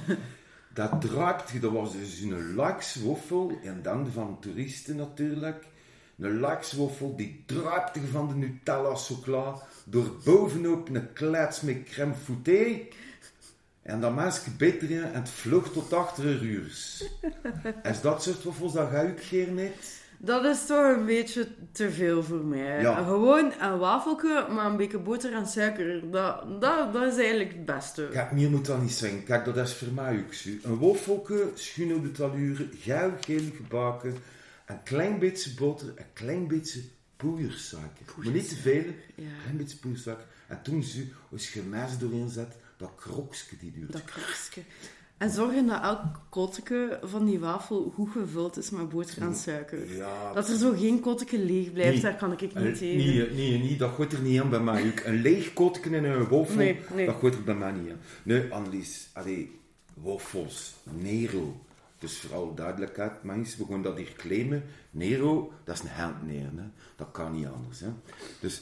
dat 0.73 1.01
druipte, 1.01 1.59
dat 1.59 1.71
was 1.71 1.91
dus 1.91 2.21
een 2.21 2.53
lakswafel, 2.53 3.59
en 3.63 3.81
dan 3.81 4.11
van 4.11 4.39
toeristen 4.39 4.95
natuurlijk. 4.95 5.65
Een 6.17 6.39
lakswafel 6.39 7.15
die 7.15 7.43
druipte 7.45 8.07
van 8.07 8.27
de 8.27 8.35
Nutella 8.35 8.95
chocola 8.95 9.61
door 9.85 10.11
bovenop 10.23 10.89
een 10.89 11.13
klets 11.13 11.61
met 11.61 11.83
crème 11.83 12.13
fouettée. 12.13 12.89
En 13.81 14.01
dat 14.01 14.15
mensen 14.15 14.57
beter 14.57 14.91
in 14.91 15.03
en 15.03 15.13
het 15.13 15.29
vlucht 15.29 15.73
tot 15.73 15.93
achter 15.93 16.25
een 16.25 16.43
uur. 16.43 16.67
Is 17.83 18.01
dat 18.01 18.23
soort 18.23 18.43
wafels 18.43 18.73
dat 18.73 18.89
ga 18.89 19.01
ik 19.01 19.21
geen 19.21 19.55
niet? 19.55 20.05
Dat 20.17 20.45
is 20.45 20.65
toch 20.65 20.95
een 20.97 21.05
beetje 21.05 21.47
te 21.71 21.91
veel 21.91 22.23
voor 22.23 22.45
mij. 22.45 22.81
Ja. 22.81 23.03
Gewoon 23.03 23.53
een 23.61 23.77
wafelke, 23.77 24.47
maar 24.51 24.65
een 24.65 24.77
beetje 24.77 24.99
boter 24.99 25.33
en 25.33 25.47
suiker. 25.47 26.11
Dat, 26.11 26.61
dat, 26.61 26.93
dat 26.93 27.13
is 27.13 27.17
eigenlijk 27.17 27.51
het 27.51 27.65
beste. 27.65 28.07
Kijk, 28.11 28.31
meer 28.31 28.49
moet 28.49 28.65
dat 28.65 28.81
niet 28.81 28.91
zijn. 28.91 29.23
Kijk, 29.23 29.45
dat 29.45 29.57
is 29.57 29.73
voor 29.73 29.91
mij 29.93 30.23
ook 30.25 30.33
zo. 30.33 30.49
Een 30.63 30.79
wafelke, 30.79 31.49
schuin 31.55 31.95
op 31.95 32.03
de 32.03 32.11
taluren, 32.11 32.69
gauw 32.79 33.11
geel 33.21 33.43
gebakken, 33.55 34.15
een 34.65 34.83
klein 34.83 35.19
beetje 35.19 35.53
boter, 35.53 35.87
een 35.87 36.13
klein 36.13 36.47
beetje 36.47 36.81
poeiersuiker. 37.17 38.05
Maar 38.17 38.31
niet 38.33 38.49
te 38.49 38.55
veel, 38.55 38.83
Ja. 39.15 39.23
een 39.23 39.41
klein 39.41 39.57
beetje 39.57 39.77
poeiersuiker. 39.77 40.25
En 40.47 40.61
toen 40.61 40.83
zo, 40.83 40.99
als 41.31 41.53
je 41.53 41.61
mes 41.61 41.97
doorheen 41.97 42.29
zet, 42.29 42.55
dat 42.77 42.91
krokske 42.95 43.57
die 43.59 43.71
duurt. 43.71 43.91
Dat 43.91 44.03
krokske. 44.03 44.61
En 45.17 45.29
zorgen 45.29 45.67
dat 45.67 45.81
elk 45.83 45.99
kotteke 46.29 46.99
van 47.03 47.25
die 47.25 47.39
wafel 47.39 47.91
goed 47.95 48.09
gevuld 48.09 48.57
is 48.57 48.69
met 48.69 48.89
boter 48.89 49.21
en 49.21 49.35
suiker. 49.35 49.95
Ja, 49.95 50.33
Dat 50.33 50.49
er 50.49 50.57
zo 50.57 50.71
geen 50.73 50.99
kotteke 50.99 51.39
leeg 51.39 51.73
blijft, 51.73 51.91
Nee. 51.93 52.01
daar 52.01 52.15
kan 52.15 52.31
ik 52.31 52.41
niet 52.41 52.53
tegen. 52.77 52.97
Nee, 52.97 53.31
nee, 53.31 53.57
nee, 53.59 53.77
dat 53.77 53.91
gaat 53.97 54.11
er 54.13 54.19
niet 54.21 54.41
aan 54.41 54.49
bij 54.49 54.59
mij. 54.59 54.87
ook. 54.87 54.99
Een 55.05 55.21
leeg 55.21 55.53
kotken 55.53 55.93
in 55.93 56.03
een 56.03 56.27
wafel, 56.27 56.55
Nee, 56.55 56.79
nee. 56.95 57.05
dat 57.05 57.15
gaat 57.21 57.33
er 57.33 57.43
bij 57.43 57.55
mij 57.55 57.71
niet 57.71 57.91
aan. 57.91 57.99
Nee, 58.23 58.53
Annelies, 58.53 59.09
allee, 59.13 59.59
wafels, 59.93 60.75
Nero. 60.83 61.61
Dus 61.99 62.17
vooral 62.19 62.53
duidelijkheid, 62.55 63.23
mensen, 63.23 63.59
we 63.59 63.71
gaan 63.71 63.81
dat 63.81 63.97
hier 63.97 64.13
claimen. 64.17 64.63
Nero, 64.91 65.51
dat 65.63 65.75
is 65.75 65.81
een 65.81 65.87
handneer, 65.87 66.49
hè. 66.55 66.63
dat 66.95 67.07
kan 67.11 67.31
niet 67.33 67.47
anders. 67.47 67.79
Hè. 67.79 67.87
Dus 68.39 68.61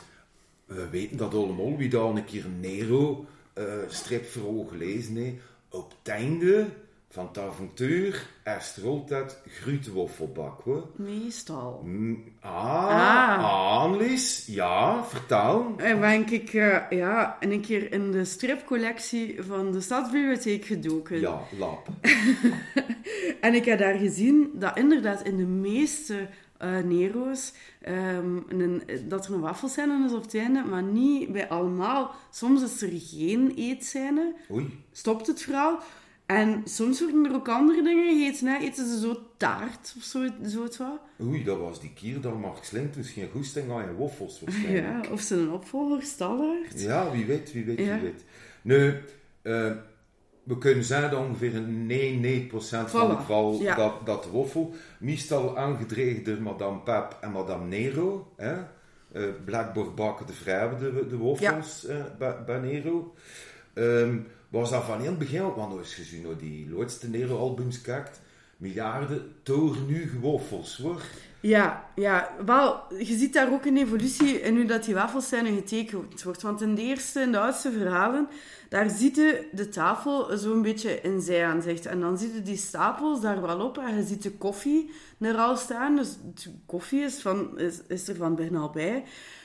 we 0.66 0.90
weten 0.90 1.18
dat 1.18 1.34
allemaal, 1.34 1.78
wie 1.78 1.90
daar 1.90 2.04
een 2.06 2.26
keer 2.26 2.46
Nero 2.60 3.26
eh 3.54 3.64
strip 3.88 4.26
voor 4.26 4.48
ogen 4.48 4.70
gelezen 4.70 5.16
heeft. 5.16 5.42
Op 5.76 5.94
het 6.04 6.14
einde 6.14 6.66
van 7.10 7.28
het 7.28 7.38
avontuur 7.38 8.28
is 8.60 8.78
er 8.78 8.88
altijd 8.88 9.42
groentewaffelbak, 9.48 10.62
hoor. 10.62 10.88
Meestal. 10.96 11.82
Mm, 11.86 12.24
Ah, 12.42 12.88
Ah. 12.88 13.82
Annelies, 13.82 14.46
ja, 14.48 15.04
vertel. 15.04 15.74
En 15.78 16.00
ben 16.00 16.34
ik 16.34 16.54
eh, 16.54 16.78
ja, 16.90 17.38
een 17.40 17.62
keer 17.62 17.92
in 17.92 18.12
de 18.12 18.26
stripcollectie 18.26 19.44
van 19.44 19.72
de 19.72 19.82
Stadsbibliotheek 19.82 20.66
gedoken. 20.66 21.20
Ja, 21.20 21.40
lap. 21.58 21.88
En 23.42 23.54
ik 23.54 23.66
heb 23.66 23.80
daar 23.80 23.98
gezien 23.98 24.50
dat 24.54 24.78
inderdaad 24.78 25.22
in 25.24 25.38
de 25.38 25.46
meeste 25.46 26.28
eh, 26.58 26.78
Nero's 26.80 27.54
ehm, 27.82 28.38
een, 28.48 28.82
dat 29.08 29.26
er 29.28 29.34
een 29.34 29.40
wafelscène 29.40 30.06
is 30.06 30.14
op 30.14 30.22
het 30.22 30.36
einde, 30.36 30.64
maar 30.64 30.84
niet 30.84 31.32
bij 31.32 31.50
allemaal. 31.50 32.12
Soms 32.32 32.64
is 32.64 32.82
er 32.82 32.90
geen 32.94 33.54
eetscène, 33.56 34.34
Oei, 34.52 34.84
stopt 34.92 35.28
het 35.28 35.42
verhaal. 35.42 35.80
En 36.26 36.62
soms 36.64 37.00
worden 37.02 37.26
er 37.26 37.34
ook 37.34 37.48
andere 37.50 37.84
dingen 37.84 38.14
gegeten. 38.18 38.48
Hè. 38.48 38.58
Eten 38.58 38.88
ze 38.88 39.00
zo 39.00 39.22
taart 39.38 39.94
of 39.98 40.04
zo, 40.04 40.28
zo 40.48 40.64
het 40.64 40.78
wat. 40.78 41.00
oei, 41.22 41.44
dat 41.44 41.58
was 41.58 41.82
die 41.82 41.94
keer 41.94 42.22
dat 42.22 42.40
Mark 42.40 42.64
Slint 42.64 42.94
dus 42.94 43.10
geen 43.10 43.30
goesting 43.32 43.72
aan 43.72 43.86
je 43.86 43.96
waffels 43.96 44.40
Ja, 44.40 44.46
waarschijnlijk. 44.46 45.12
of 45.12 45.22
ze 45.22 45.36
een 45.36 45.52
opvolger 45.52 46.02
stallaard. 46.04 46.82
Ja, 46.82 47.12
wie 47.12 47.26
weet, 47.26 47.52
wie 47.54 47.64
weet, 47.66 47.80
Ja. 47.80 47.94
wie 47.94 48.02
weet. 48.02 48.24
Nu, 48.62 48.94
eh, 49.42 49.72
we 50.46 50.58
kunnen 50.58 50.84
zeggen 50.84 51.12
dat 51.12 51.20
ongeveer 51.20 51.56
een 51.56 52.50
99% 52.50 52.52
van 52.86 53.10
het 53.10 53.20
geval 53.20 53.54
ja. 53.62 53.76
dat, 53.76 54.06
dat 54.06 54.24
de 54.24 54.32
waffel, 54.32 54.74
meestal 54.98 55.58
aangedreven 55.58 56.24
door 56.24 56.42
Madame 56.42 56.80
Pep 56.80 57.18
en 57.22 57.32
Madame 57.32 57.66
Nero, 57.66 58.32
hè, 58.36 58.56
blijkbaar 59.46 59.94
bakken 59.94 60.26
de 60.26 60.34
vrouwen 60.34 60.80
de, 60.80 61.08
de 61.08 61.18
waffels 61.18 61.86
eh, 61.86 62.04
bij, 62.18 62.44
bij 62.46 62.60
Nero. 62.60 63.14
Ehm, 63.74 64.18
was 64.50 64.70
dat 64.70 64.84
van 64.84 65.00
in 65.00 65.06
het 65.06 65.18
begin, 65.18 65.42
als 65.42 65.96
je 65.96 66.04
zo 66.04 66.28
naar 66.28 66.38
die 66.38 66.70
laatste 66.70 67.10
Nero-albums 67.10 67.82
kijkt, 67.82 68.22
miljarden 68.58 69.34
torenige 69.44 70.20
waffels, 70.20 70.78
hoor. 70.78 71.02
Ja, 71.46 71.90
ja, 71.96 72.30
wel, 72.46 72.84
je 72.98 73.18
ziet 73.18 73.34
daar 73.34 73.52
ook 73.52 73.66
een 73.66 73.78
evolutie 73.78 74.42
in 74.42 74.56
hoe 74.56 74.66
dat 74.66 74.84
die 74.84 74.94
wafelscène 74.94 75.54
getekend 75.54 76.24
wordt. 76.24 76.42
Want 76.42 76.62
in 76.62 76.76
de 76.76 76.82
eerste 76.82 77.20
en 77.20 77.32
de 77.32 77.40
oudste 77.40 77.72
verhalen, 77.72 78.28
daar 78.70 78.90
ziet 78.90 79.16
de 79.52 79.70
tafel 79.70 80.38
zo'n 80.38 80.62
beetje 80.62 81.02
in 81.02 81.22
zijaanzicht. 81.22 81.86
En 81.86 82.00
dan 82.00 82.18
zie 82.18 82.34
je 82.34 82.42
die 82.42 82.58
stapels 82.58 83.22
daar 83.22 83.42
wel 83.42 83.60
op 83.60 83.78
en 83.78 83.96
je 83.96 84.04
ziet 84.04 84.24
de 84.24 84.32
koffie 84.32 84.92
er 85.20 85.38
al 85.38 85.58
staan. 85.58 85.96
Dus 85.96 86.18
de 86.44 86.52
koffie 86.66 87.02
is, 87.02 87.22
van, 87.22 87.60
is, 87.60 87.82
is 87.88 88.08
er 88.08 88.16
van 88.16 88.36
bijna 88.36 88.70
bij. 88.70 89.04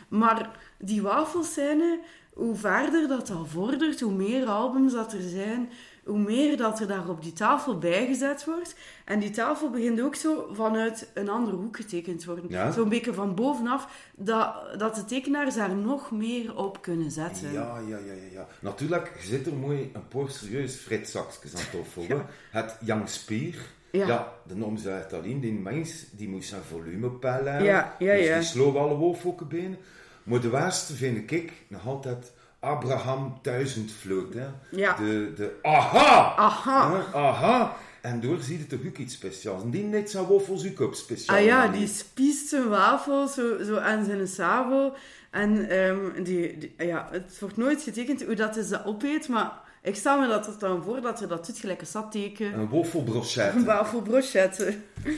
Maar 0.09 0.59
die 0.79 1.03
wafelscène, 1.03 2.01
hoe 2.35 2.55
verder 2.57 3.09
dat 3.09 3.31
al 3.31 3.47
vordert, 3.47 4.01
hoe 4.01 4.13
meer 4.13 4.47
albums 4.47 4.93
dat 4.93 5.13
er 5.13 5.29
zijn, 5.29 5.71
hoe 6.05 6.19
meer 6.19 6.57
dat 6.57 6.81
er 6.81 6.87
daar 6.87 7.09
op 7.09 7.23
die 7.23 7.33
tafel 7.33 7.79
bijgezet 7.79 8.45
wordt. 8.45 8.75
En 9.05 9.19
die 9.21 9.31
tafel 9.31 9.71
begint 9.71 10.01
ook 10.01 10.15
zo 10.15 10.49
vanuit 10.53 11.11
een 11.15 11.29
andere 11.29 11.57
hoek 11.57 11.77
getekend 11.77 12.21
te 12.21 12.27
worden. 12.27 12.45
Ja. 12.49 12.71
Zo'n 12.71 12.89
beetje 12.89 13.15
van 13.15 13.35
bovenaf, 13.35 14.11
dat, 14.17 14.55
dat 14.79 14.95
de 14.95 15.05
tekenaars 15.05 15.55
daar 15.55 15.75
nog 15.75 16.11
meer 16.11 16.57
op 16.57 16.83
kunnen 16.83 17.11
zetten. 17.11 17.53
Ja, 17.53 17.79
ja, 17.79 17.97
ja, 17.99 18.13
ja, 18.13 18.33
ja. 18.33 18.47
Natuurlijk, 18.61 19.13
zit 19.21 19.47
er 19.47 19.55
mooi 19.55 19.91
een 19.93 20.09
paar 20.09 20.29
serieus 20.31 20.77
fritzakjes 20.77 21.55
aan 21.55 21.71
toffel. 21.73 22.05
hè. 22.09 22.17
Het 22.51 22.77
Young 22.81 23.09
Spier. 23.09 23.55
Ja. 23.93 24.07
Ja. 24.07 24.33
de 24.47 24.57
naam 24.57 24.77
zegt 24.77 25.13
alleen, 25.13 25.41
die 25.41 25.53
mens 25.53 26.05
die 26.11 26.29
moest 26.29 26.49
zijn 26.49 26.63
volume 26.63 27.11
pellen. 27.11 27.63
Ja, 27.63 27.97
ja, 27.99 28.15
dus 28.15 28.27
die 28.35 28.43
sloeg 28.43 28.77
alle 28.77 28.95
wolfokken 28.95 29.49
binnen. 29.49 29.79
Maar 30.23 30.41
de 30.41 30.51
waarste 30.51 30.95
vind 30.95 31.31
ik 31.31 31.53
nog 31.69 31.87
altijd 31.87 32.33
Abraham 32.61 33.39
Duizendvloot. 33.43 34.35
Hè. 34.35 34.47
Ja. 34.71 34.97
De, 34.97 35.33
de 35.37 35.59
aha! 35.63 36.35
Aha. 36.37 36.93
Hè, 36.93 37.19
aha! 37.19 37.77
En 38.01 38.21
door 38.21 38.41
ziet 38.41 38.61
het 38.61 38.69
toch 38.69 38.87
ook 38.87 38.97
iets 38.97 39.15
speciaals. 39.15 39.63
En 39.63 39.71
die 39.71 39.85
net 39.85 40.11
zijn 40.11 40.27
waffels 40.27 40.71
ook 40.71 40.81
op 40.81 40.95
speciaal. 40.95 41.37
Ah 41.37 41.45
ja, 41.45 41.69
die 41.69 41.87
spiest 41.87 42.49
zijn 42.49 42.69
wafel 42.69 43.29
zo, 43.29 43.63
zo 43.63 43.77
aan 43.77 44.05
zijn 44.05 44.29
sabel. 44.29 44.97
En 45.31 45.69
ehm, 45.69 46.23
die, 46.23 46.59
die- 46.59 46.75
ja, 46.79 47.09
het 47.11 47.37
wordt 47.41 47.57
nooit 47.57 47.83
getekend 47.83 48.25
hoe 48.25 48.35
dat 48.35 48.55
ze 48.55 48.69
dat 48.69 48.85
opeet, 48.85 49.29
maar 49.29 49.53
ik 49.83 49.97
stel 49.97 50.21
me 50.21 50.27
dat 50.29 50.47
er 50.47 50.55
dan 50.59 50.83
voor 50.83 51.01
dat 51.01 51.21
er 51.21 51.29
dat 51.29 51.47
doet 51.47 51.59
gelijk 51.59 51.81
een 51.81 51.87
satteken. 51.87 52.53
Een 52.59 52.69
waffelbrochette. 52.69 53.59
Een 53.59 53.65
wafelbrochette. 53.65 54.75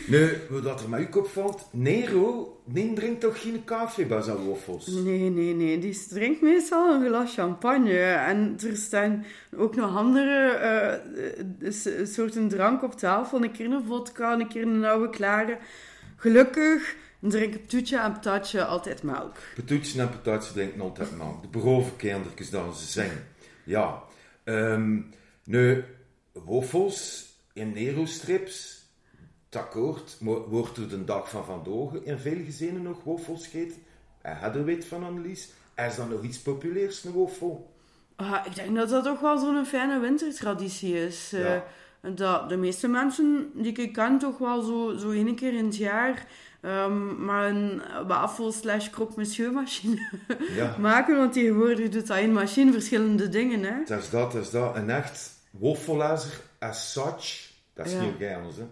Nu, 0.06 0.28
wat 0.50 0.82
er 0.82 0.88
met 0.88 1.00
u 1.00 1.18
opvalt, 1.18 1.68
Nero, 1.72 2.56
die 2.64 2.92
drinkt 2.92 3.20
toch 3.20 3.40
geen 3.40 3.64
koffie 3.64 4.06
bij 4.06 4.20
zijn 4.22 4.48
waffels? 4.48 4.86
Nee, 4.86 5.30
nee, 5.30 5.54
nee. 5.54 5.78
Die 5.78 6.06
drinkt 6.08 6.40
meestal 6.42 6.94
een 6.94 7.06
glas 7.06 7.34
champagne. 7.34 7.98
En 8.02 8.56
er 8.70 8.76
staan 8.76 9.24
ook 9.56 9.76
nog 9.76 9.96
andere 9.96 10.48
eh, 11.60 11.72
soorten 12.06 12.48
drank 12.48 12.82
op 12.82 12.94
tafel. 12.94 13.42
Een 13.42 13.52
keer 13.52 13.70
een 13.72 13.84
vodka, 13.86 14.32
een 14.32 14.48
keer 14.48 14.62
een 14.62 14.84
oude 14.84 15.10
klare. 15.10 15.58
Gelukkig 16.16 16.94
drinken 17.30 17.66
Toetje 17.66 17.98
en 17.98 18.12
Patatje 18.12 18.64
altijd 18.64 19.02
melk. 19.02 19.36
Patoetje 19.54 20.00
en 20.00 20.10
patatje 20.10 20.52
drinken 20.52 20.80
altijd 20.80 21.16
melk. 21.16 21.42
De 21.42 21.48
beroven 21.48 21.96
kindertjes 21.96 22.50
dan 22.50 22.74
ze 22.74 22.86
zingen. 22.86 23.26
Ja. 23.64 24.02
Ehm, 24.44 25.00
nu, 25.44 25.84
waffels 26.32 27.30
in 27.52 27.72
Nero-strips, 27.72 28.86
akkoord, 29.50 30.16
wordt 30.48 30.76
er 30.76 30.88
de 30.88 31.04
dag 31.04 31.30
van 31.30 31.44
vandaag 31.44 32.02
in 32.02 32.18
veel 32.18 32.44
gezinnen 32.44 32.82
nog 32.82 33.04
waffels 33.04 33.46
gegeten? 33.46 33.82
En 34.22 34.64
weet 34.64 34.84
van 34.84 35.04
Annelies? 35.04 35.50
Is 35.76 35.96
dat 35.96 36.10
nog 36.10 36.22
iets 36.22 36.38
populairs, 36.38 37.04
een 37.04 37.12
waffel? 37.12 37.70
Ah, 38.16 38.46
ik 38.46 38.54
denk 38.54 38.76
dat 38.76 38.88
dat 38.88 39.04
toch 39.04 39.20
wel 39.20 39.38
zo'n 39.38 39.66
fijne 39.66 39.98
wintertraditie 39.98 40.94
is. 40.94 41.32
Eh, 41.32 41.60
dat 42.14 42.48
de 42.48 42.56
meeste 42.56 42.88
mensen 42.88 43.50
die 43.54 43.72
ik 43.72 43.92
ken 43.92 44.18
toch 44.18 44.38
wel 44.38 44.62
zo, 44.62 44.96
zo 44.98 45.10
één 45.10 45.34
keer 45.34 45.54
in 45.54 45.64
het 45.64 45.76
jaar 45.76 46.26
ehm, 46.62 47.24
maar 47.24 47.48
een 47.48 47.82
wafel 48.06 48.52
slash 48.52 48.90
croque 48.90 49.14
monsieur 49.16 49.52
machine 49.52 50.08
Ja. 50.56 50.76
maken. 50.78 51.16
Want 51.16 51.32
tegenwoordig 51.32 51.88
doet 51.88 52.06
dat 52.06 52.18
in 52.18 52.32
machine 52.32 52.72
verschillende 52.72 53.28
dingen. 53.28 53.62
Hè? 53.62 53.74
Dat 53.86 54.02
is 54.02 54.10
dat, 54.10 54.32
dat 54.32 54.42
is 54.44 54.50
dat. 54.50 54.76
Een 54.76 54.90
echt 54.90 55.30
waffelijzer 55.50 56.40
as 56.58 56.92
such, 56.92 57.50
dat 57.74 57.86
is 57.86 57.92
Ja. 57.92 58.00
niet 58.00 58.12
anders, 58.36 58.56
hè. 58.56 58.66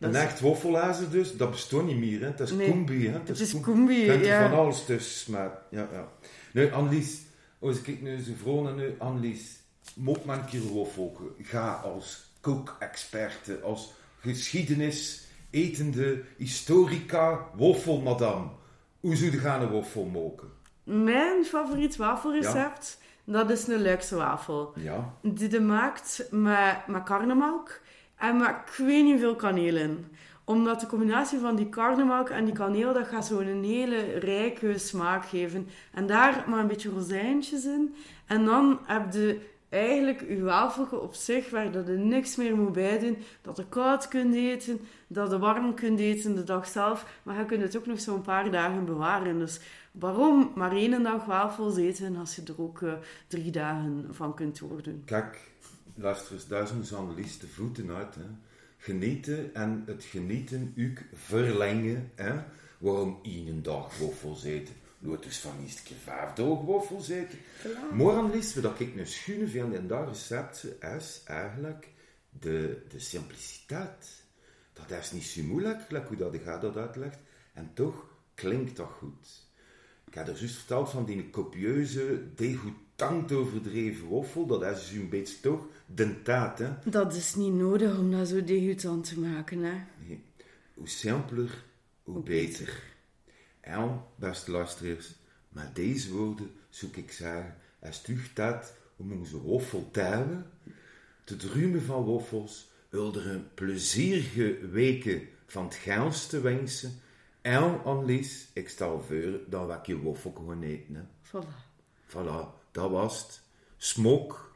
Een 0.00 0.10
is- 0.10 0.16
echt 0.16 0.40
waffelijzer 0.40 1.10
dus, 1.10 1.36
dat 1.36 1.50
bestaat 1.50 1.84
niet 1.84 1.98
meer, 1.98 2.20
hè. 2.20 2.34
Dat 2.34 2.48
is 2.48 2.54
Nee, 2.54 2.84
hè. 2.86 3.12
Dat 3.12 3.28
Het 3.28 3.40
is 3.40 3.60
combi, 3.60 3.94
Je 3.94 4.06
kunt 4.06 4.20
er 4.20 4.26
ja. 4.26 4.48
van 4.48 4.58
alles 4.58 4.84
tussen 4.84 5.32
maar 5.32 5.50
Ja, 5.70 5.88
ja. 5.92 6.08
Nu, 6.52 6.72
Annelies, 6.72 7.20
als 7.58 7.82
ik 7.82 8.02
nu 8.02 8.18
zo 8.22 8.32
vroeg 8.42 8.62
naar 8.62 8.74
nu, 8.74 8.94
Annelies, 8.98 9.56
moet 9.94 10.24
man 10.24 10.38
een 10.38 10.44
keer 10.44 10.74
waffelken. 10.74 11.26
Ga 11.42 11.72
als 11.84 12.24
kookexperte, 12.40 13.60
als 13.60 13.92
geschiedenis, 14.20 15.20
etende, 15.52 16.22
historica, 16.36 17.46
waffelmadam. 17.56 18.52
Hoe 19.00 19.16
zou 19.16 19.30
je 19.30 19.38
gaan 19.38 19.62
een 19.62 19.70
waffel 19.72 20.04
maken? 20.04 20.48
Mijn 20.84 21.44
favoriet 21.44 21.96
wafelrecept, 21.96 23.00
dat 23.24 23.50
is 23.50 23.66
een 23.66 23.82
luikse 23.82 24.16
wafel. 24.16 24.72
Ja, 24.76 25.14
Die 25.22 25.50
je 25.50 25.60
maakt 25.60 26.26
met, 26.30 26.86
met 26.86 27.02
karnemelk 27.02 27.80
en 28.16 28.36
met 28.36 28.48
ik 28.48 28.84
weet 28.86 29.04
niet 29.04 29.20
veel 29.20 29.36
kaneel 29.36 29.76
in. 29.76 30.06
Omdat 30.44 30.80
de 30.80 30.86
combinatie 30.86 31.38
van 31.38 31.56
die 31.56 31.68
karnemelk 31.68 32.28
en 32.28 32.44
die 32.44 32.54
kaneel, 32.54 32.92
dat 32.92 33.06
gaat 33.06 33.26
zo'n 33.26 33.62
hele 33.62 34.18
rijke 34.18 34.78
smaak 34.78 35.26
geven. 35.26 35.68
En 35.92 36.06
daar 36.06 36.44
maar 36.48 36.58
een 36.58 36.66
beetje 36.66 36.90
rozijntjes 36.90 37.64
in. 37.64 37.94
En 38.26 38.44
dan 38.44 38.78
heb 38.84 39.12
je 39.12 39.40
eigenlijk 39.72 40.28
je 40.28 40.42
wafeltje 40.42 41.00
op 41.00 41.14
zich, 41.14 41.50
waar 41.50 41.72
dat 41.72 41.86
je 41.86 41.92
niks 41.92 42.36
meer 42.36 42.56
moet 42.56 42.72
bijdoen. 42.72 43.16
Dat 43.42 43.56
je 43.56 43.68
koud 43.68 44.08
kunt 44.08 44.34
eten, 44.34 44.80
dat 45.06 45.30
je 45.30 45.38
warm 45.38 45.74
kunt 45.74 46.00
eten 46.00 46.34
de 46.34 46.44
dag 46.44 46.66
zelf. 46.66 47.20
Maar 47.22 47.38
je 47.38 47.44
kunt 47.44 47.62
het 47.62 47.76
ook 47.76 47.86
nog 47.86 48.00
zo'n 48.00 48.22
paar 48.22 48.50
dagen 48.50 48.84
bewaren. 48.84 49.38
Dus 49.38 49.60
waarom 49.92 50.52
maar 50.54 50.72
één 50.72 51.02
dag 51.02 51.24
wafels 51.24 51.76
eten 51.76 52.16
als 52.16 52.36
je 52.36 52.42
er 52.42 52.62
ook 52.62 52.82
eh, 52.82 52.92
drie 53.26 53.50
dagen 53.50 54.06
van 54.10 54.34
kunt 54.34 54.58
doordoen? 54.58 55.02
kijk, 55.04 55.50
luister 55.94 56.32
eens, 56.32 56.46
daar 56.46 56.70
Annelies 56.96 57.38
de 57.38 57.48
voeten 57.48 57.90
uit, 57.90 58.14
hè. 58.14 58.26
Genieten 58.76 59.54
en 59.54 59.82
het 59.86 60.04
genieten 60.04 60.74
ook 60.78 60.98
verlengen, 61.12 62.10
hè. 62.14 62.32
Waarom 62.78 63.18
één 63.22 63.62
dag 63.62 63.98
waffels 63.98 64.44
eten? 64.44 64.74
Dus 65.02 65.38
van 65.38 65.50
een 65.58 65.68
keer 65.84 65.96
vijf 65.96 66.32
dagen 66.32 66.64
waffels 66.64 67.08
eten. 67.08 67.38
Maar 67.92 68.16
Annelies, 68.16 68.54
wat 68.54 68.80
ik 68.80 68.94
nu 68.94 69.06
schoenen 69.06 69.48
vind 69.48 69.74
in 69.74 69.86
dat 69.86 70.08
recept, 70.08 70.66
is 70.98 71.22
eigenlijk 71.24 71.88
de, 72.30 72.82
de 72.88 72.98
simpliciteit. 72.98 74.24
Dat 74.72 74.98
is 74.98 75.12
niet 75.12 75.22
zo 75.22 75.42
moeilijk, 75.42 75.90
like 75.90 76.06
hoe 76.06 76.16
dat 76.16 76.34
ik 76.34 76.44
dat 76.44 76.76
uitlegt. 76.76 77.18
En 77.52 77.70
toch 77.74 78.04
klinkt 78.34 78.76
dat 78.76 78.88
goed. 78.98 79.50
Ik 80.06 80.14
had 80.14 80.28
er 80.28 80.38
juist 80.38 80.54
verteld 80.54 80.90
van 80.90 81.04
die 81.04 81.30
copieuze, 81.30 82.34
degoutant 82.34 83.32
overdreven 83.32 84.08
waffel. 84.08 84.46
Dat 84.46 84.62
is 84.62 84.88
dus 84.88 84.90
een 84.90 85.08
beetje 85.08 85.40
toch 85.40 85.66
de 85.86 86.22
taat, 86.22 86.58
hè. 86.58 86.70
Dat 86.84 87.14
is 87.14 87.34
niet 87.34 87.52
nodig 87.52 87.98
om 87.98 88.10
dat 88.10 88.28
zo 88.28 88.44
degoutant 88.44 89.08
te 89.08 89.20
maken, 89.20 89.62
hè. 89.62 89.74
Nee. 90.06 90.24
Hoe 90.74 90.88
simpeler, 90.88 91.64
hoe 92.02 92.22
beter. 92.22 92.91
En, 93.62 94.04
beste 94.16 94.50
luisteraars, 94.50 95.14
met 95.48 95.74
deze 95.74 96.12
woorden 96.12 96.50
zoek 96.68 96.96
ik 96.96 97.12
zeggen, 97.12 97.56
is 97.82 98.00
terug 98.00 98.32
tijd 98.32 98.74
om 98.96 99.12
onze 99.12 99.42
waffel 99.42 99.88
te 99.90 100.00
hebben. 100.00 100.50
Te 101.24 101.36
drumen 101.36 101.82
van 101.82 102.04
waffels, 102.04 102.70
wil 102.88 103.14
er 103.14 103.26
een 103.26 103.54
plezierige 103.54 104.68
weken 104.68 105.28
van 105.46 105.64
het 105.64 105.74
gaans 105.74 106.26
te 106.26 106.40
wensen. 106.40 107.00
En, 107.40 107.84
Annelies, 107.84 108.46
ik 108.52 108.68
stel 108.68 109.02
voor 109.02 109.38
dat 109.48 109.66
we 109.66 109.92
je 109.92 110.02
waffel 110.02 110.32
gewoon 110.36 110.62
eten, 110.62 110.94
hè. 110.94 111.02
Voilà. 111.22 111.70
Voilà, 112.08 112.70
dat 112.70 112.90
was 112.90 113.22
het. 113.22 113.40
Smok, 113.76 114.54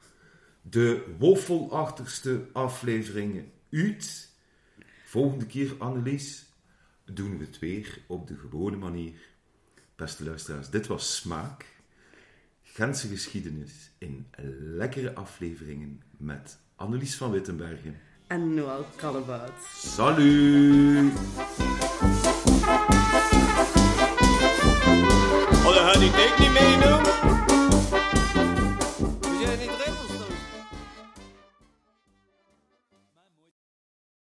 de 0.62 1.14
waffelachtigste 1.19 2.47
afleveringen 2.53 3.53
uit. 3.71 4.31
Volgende 5.05 5.47
keer, 5.47 5.75
Annelies, 5.79 6.45
doen 7.12 7.38
we 7.38 7.45
het 7.45 7.59
weer 7.59 7.99
op 8.07 8.27
de 8.27 8.35
gewone 8.37 8.77
manier. 8.77 9.12
Beste 9.97 10.25
luisteraars, 10.25 10.71
dit 10.71 10.87
was 10.87 11.16
Smaak. 11.16 11.66
Gentse 12.62 13.09
geschiedenis 13.09 13.90
in 13.99 14.27
lekkere 14.59 15.14
afleveringen 15.14 16.03
met 16.16 16.59
Annelies 16.77 17.16
van 17.16 17.31
Wittenbergen. 17.31 17.97
En 18.27 18.55
Noël 18.55 18.87
Kallebout. 18.97 19.53
Salut! 19.75 21.12
Oh, 25.64 25.75
dan 25.75 25.85
ga 25.85 25.92
ik 25.92 26.38
niet 26.38 26.53
meedoen. 26.53 27.15